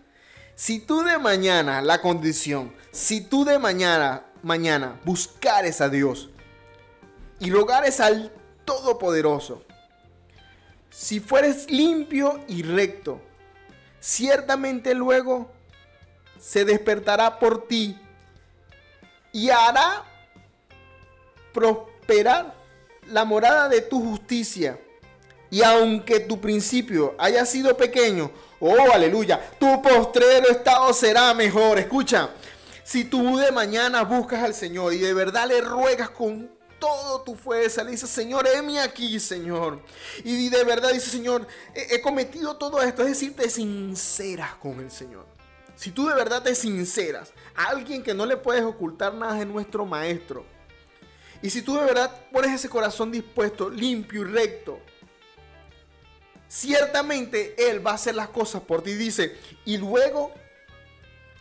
[0.56, 6.32] si tú de mañana, la condición, si tú de mañana, mañana buscares a Dios
[7.40, 8.32] y rogares al
[8.66, 9.64] Todopoderoso,
[10.90, 13.22] si fueres limpio y recto,
[14.00, 15.52] ciertamente luego
[16.40, 18.00] se despertará por ti
[19.32, 20.06] y hará
[21.54, 22.56] prosperar
[23.08, 24.80] la morada de tu justicia.
[25.50, 31.78] Y aunque tu principio haya sido pequeño, oh aleluya, tu postrero estado será mejor.
[31.78, 32.30] Escucha,
[32.84, 36.50] si tú de mañana buscas al Señor y de verdad le ruegas con
[36.80, 39.82] todo tu fuerza, le dices, Señor, heme aquí, Señor.
[40.24, 41.46] Y de verdad dice, Señor,
[41.76, 43.02] he, cometido todo esto.
[43.04, 45.26] Es decir, te sinceras con el Señor
[45.82, 49.84] si tú de verdad te sinceras, alguien que no le puedes ocultar nada de nuestro
[49.84, 50.46] maestro,
[51.42, 54.80] y si tú de verdad pones ese corazón dispuesto, limpio y recto,
[56.48, 58.94] ciertamente Él va a hacer las cosas por ti.
[58.94, 59.36] Dice,
[59.66, 60.32] y luego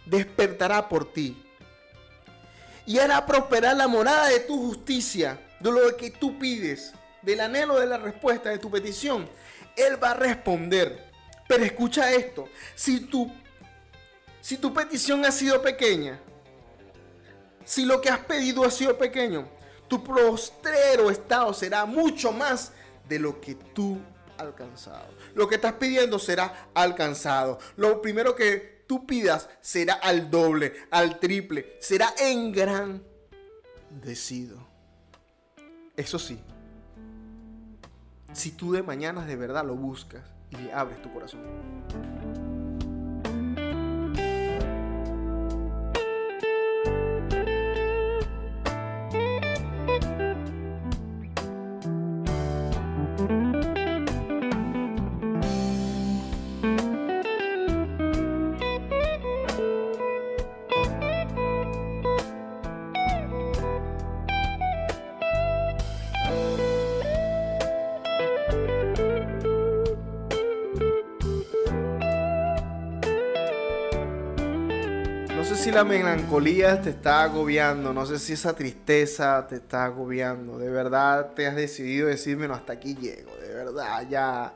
[0.06, 1.44] despertará por ti.
[2.86, 7.78] Y hará prosperar la morada de tu justicia, de lo que tú pides, del anhelo
[7.78, 9.28] de la respuesta de tu petición.
[9.76, 11.10] Él va a responder.
[11.46, 13.30] Pero escucha esto, si tu,
[14.40, 16.20] si tu petición ha sido pequeña,
[17.64, 19.48] si lo que has pedido ha sido pequeño,
[19.90, 22.72] tu postrero estado será mucho más
[23.08, 23.98] de lo que tú
[24.38, 25.08] alcanzado.
[25.34, 27.58] Lo que estás pidiendo será alcanzado.
[27.76, 33.02] Lo primero que tú pidas será al doble, al triple, será en gran
[33.90, 34.64] decido.
[35.96, 36.40] Eso sí,
[38.32, 41.40] si tú de mañana de verdad lo buscas y le abres tu corazón.
[75.70, 80.58] Si la melancolía te está agobiando, no sé si esa tristeza te está agobiando.
[80.58, 83.30] De verdad te has decidido decirme, no, hasta aquí llego.
[83.36, 84.52] De verdad, ya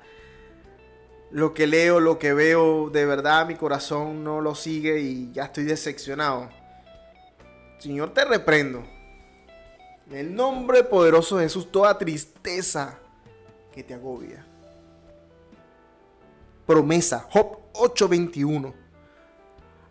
[1.31, 5.45] lo que leo, lo que veo, de verdad mi corazón no lo sigue y ya
[5.45, 6.49] estoy decepcionado.
[7.79, 8.85] Señor, te reprendo.
[10.11, 12.99] En el nombre poderoso de Jesús, toda tristeza
[13.73, 14.45] que te agobia.
[16.67, 18.84] Promesa, Job 8:21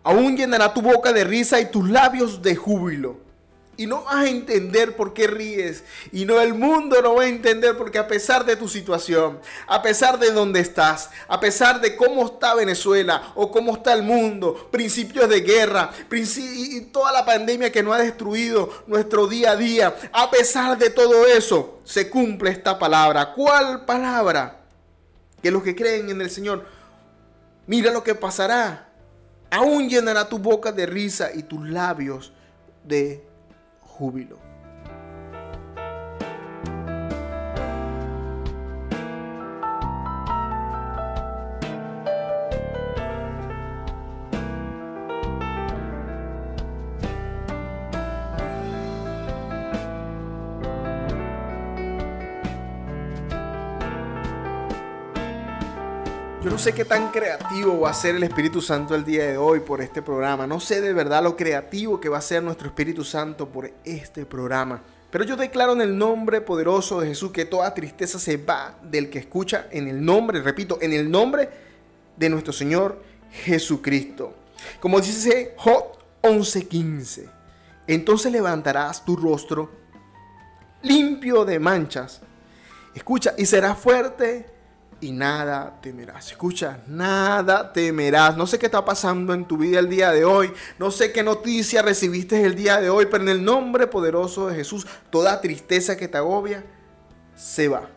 [0.04, 3.24] Aún llenará tu boca de risa y tus labios de júbilo.
[3.76, 5.84] Y no vas a entender por qué ríes.
[6.12, 9.82] Y no el mundo no va a entender porque a pesar de tu situación, a
[9.82, 14.70] pesar de dónde estás, a pesar de cómo está Venezuela o cómo está el mundo,
[14.72, 19.96] principios de guerra, y toda la pandemia que no ha destruido nuestro día a día,
[20.12, 23.34] a pesar de todo eso, se cumple esta palabra.
[23.34, 24.60] ¿Cuál palabra?
[25.42, 26.64] Que los que creen en el Señor,
[27.66, 28.93] mira lo que pasará
[29.54, 32.34] aún llenará tu boca de risa y tus labios
[32.84, 33.24] de
[33.82, 34.43] júbilo.
[56.64, 59.82] Sé qué tan creativo va a ser el Espíritu Santo el día de hoy por
[59.82, 60.48] este programa.
[60.48, 64.26] No sé de verdad lo creativo que va a ser nuestro Espíritu Santo por este
[64.26, 64.82] programa.
[65.12, 69.10] Pero yo declaro en el nombre poderoso de Jesús que toda tristeza se va del
[69.10, 71.50] que escucha en el nombre, repito, en el nombre
[72.16, 74.34] de nuestro Señor Jesucristo.
[74.80, 77.30] Como dice Job 11:15,
[77.88, 79.70] entonces levantarás tu rostro
[80.82, 82.22] limpio de manchas.
[82.96, 84.54] Escucha, y serás fuerte
[85.04, 86.32] y nada temerás.
[86.32, 88.38] Escucha, nada temerás.
[88.38, 90.52] No sé qué está pasando en tu vida el día de hoy.
[90.80, 94.56] No sé qué noticia recibiste el día de hoy, pero en el nombre poderoso de
[94.56, 96.64] Jesús, toda tristeza que te agobia
[97.36, 97.90] se va.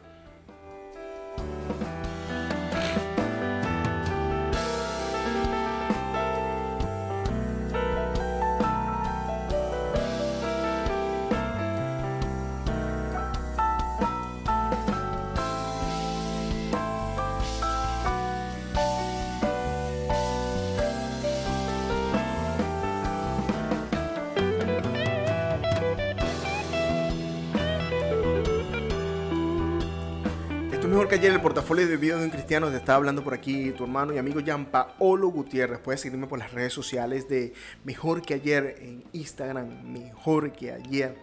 [31.46, 32.68] Portafolio de video de un cristiano.
[32.70, 35.78] Te estaba hablando por aquí tu hermano y amigo Jean Paolo Gutiérrez.
[35.78, 37.52] Puedes seguirme por las redes sociales de
[37.84, 41.16] Mejor que ayer en Instagram, Mejor que ayer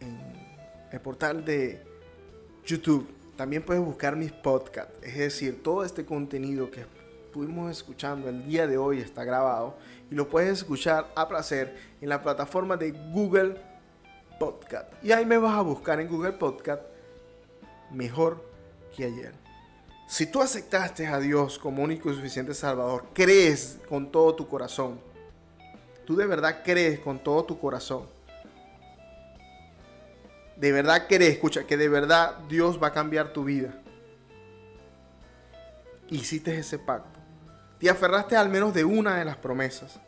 [0.00, 0.18] en
[0.90, 1.84] el portal de
[2.64, 3.06] YouTube.
[3.36, 4.98] También puedes buscar mis podcasts.
[5.00, 6.84] Es decir, todo este contenido que
[7.26, 9.76] estuvimos escuchando el día de hoy está grabado
[10.10, 13.54] y lo puedes escuchar a placer en la plataforma de Google
[14.40, 14.92] Podcast.
[15.00, 16.82] Y ahí me vas a buscar en Google Podcast
[17.92, 18.55] mejor
[19.04, 19.32] ayer.
[20.06, 25.00] Si tú aceptaste a Dios como único y suficiente Salvador, crees con todo tu corazón,
[26.04, 28.06] tú de verdad crees con todo tu corazón,
[30.56, 33.74] de verdad crees, escucha, que de verdad Dios va a cambiar tu vida.
[36.08, 37.18] Hiciste ese pacto.
[37.78, 40.00] te aferraste al menos de una de las promesas.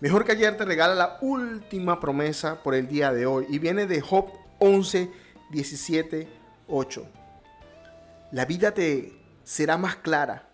[0.00, 3.86] Mejor que ayer te regala la última promesa por el día de hoy y viene
[3.86, 5.10] de Job 11,
[5.50, 6.28] 17,
[6.68, 7.21] 8.
[8.32, 9.12] La vida te
[9.44, 10.48] será más clara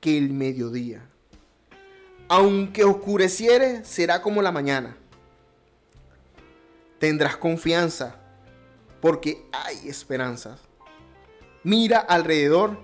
[0.00, 1.08] que el mediodía.
[2.28, 4.94] Aunque oscureciere, será como la mañana.
[6.98, 8.16] Tendrás confianza
[9.00, 10.60] porque hay esperanzas.
[11.62, 12.78] Mira alrededor,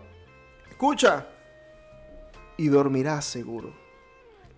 [0.71, 1.29] escucha
[2.57, 3.77] y dormirás seguro.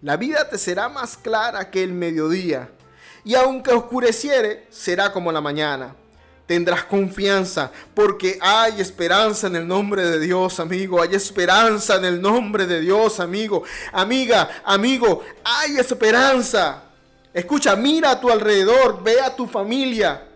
[0.03, 2.71] La vida te será más clara que el mediodía,
[3.25, 5.97] y aunque oscureciere, será como la mañana.
[6.51, 11.01] Tendrás confianza porque hay esperanza en el nombre de Dios, amigo.
[11.01, 13.63] Hay esperanza en el nombre de Dios, amigo.
[13.93, 16.83] Amiga, amigo, hay esperanza.
[17.33, 20.27] Escucha, mira a tu alrededor, ve a tu familia,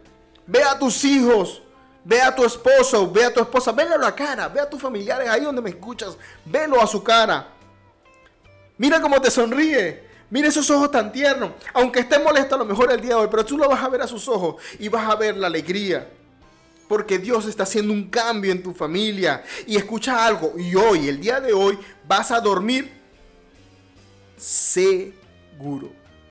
[0.47, 1.61] ve a tus hijos,
[2.05, 4.81] ve a tu esposo, ve a tu esposa, velo a la cara, ve a tus
[4.81, 7.49] familiares ahí donde me escuchas, velo a su cara.
[8.79, 10.05] Mira cómo te sonríe.
[10.35, 11.53] Mira esos ojos tan tiernos.
[11.73, 13.89] Aunque esté molesto a lo mejor el día de hoy, pero tú lo vas a
[13.89, 16.11] ver a sus ojos y vas a ver la alegría.
[16.89, 19.45] Porque Dios está haciendo un cambio en tu familia.
[19.65, 20.55] Y escucha algo.
[20.59, 21.79] Y hoy, el día de hoy,
[22.09, 22.93] vas a dormir
[24.37, 25.93] seguro.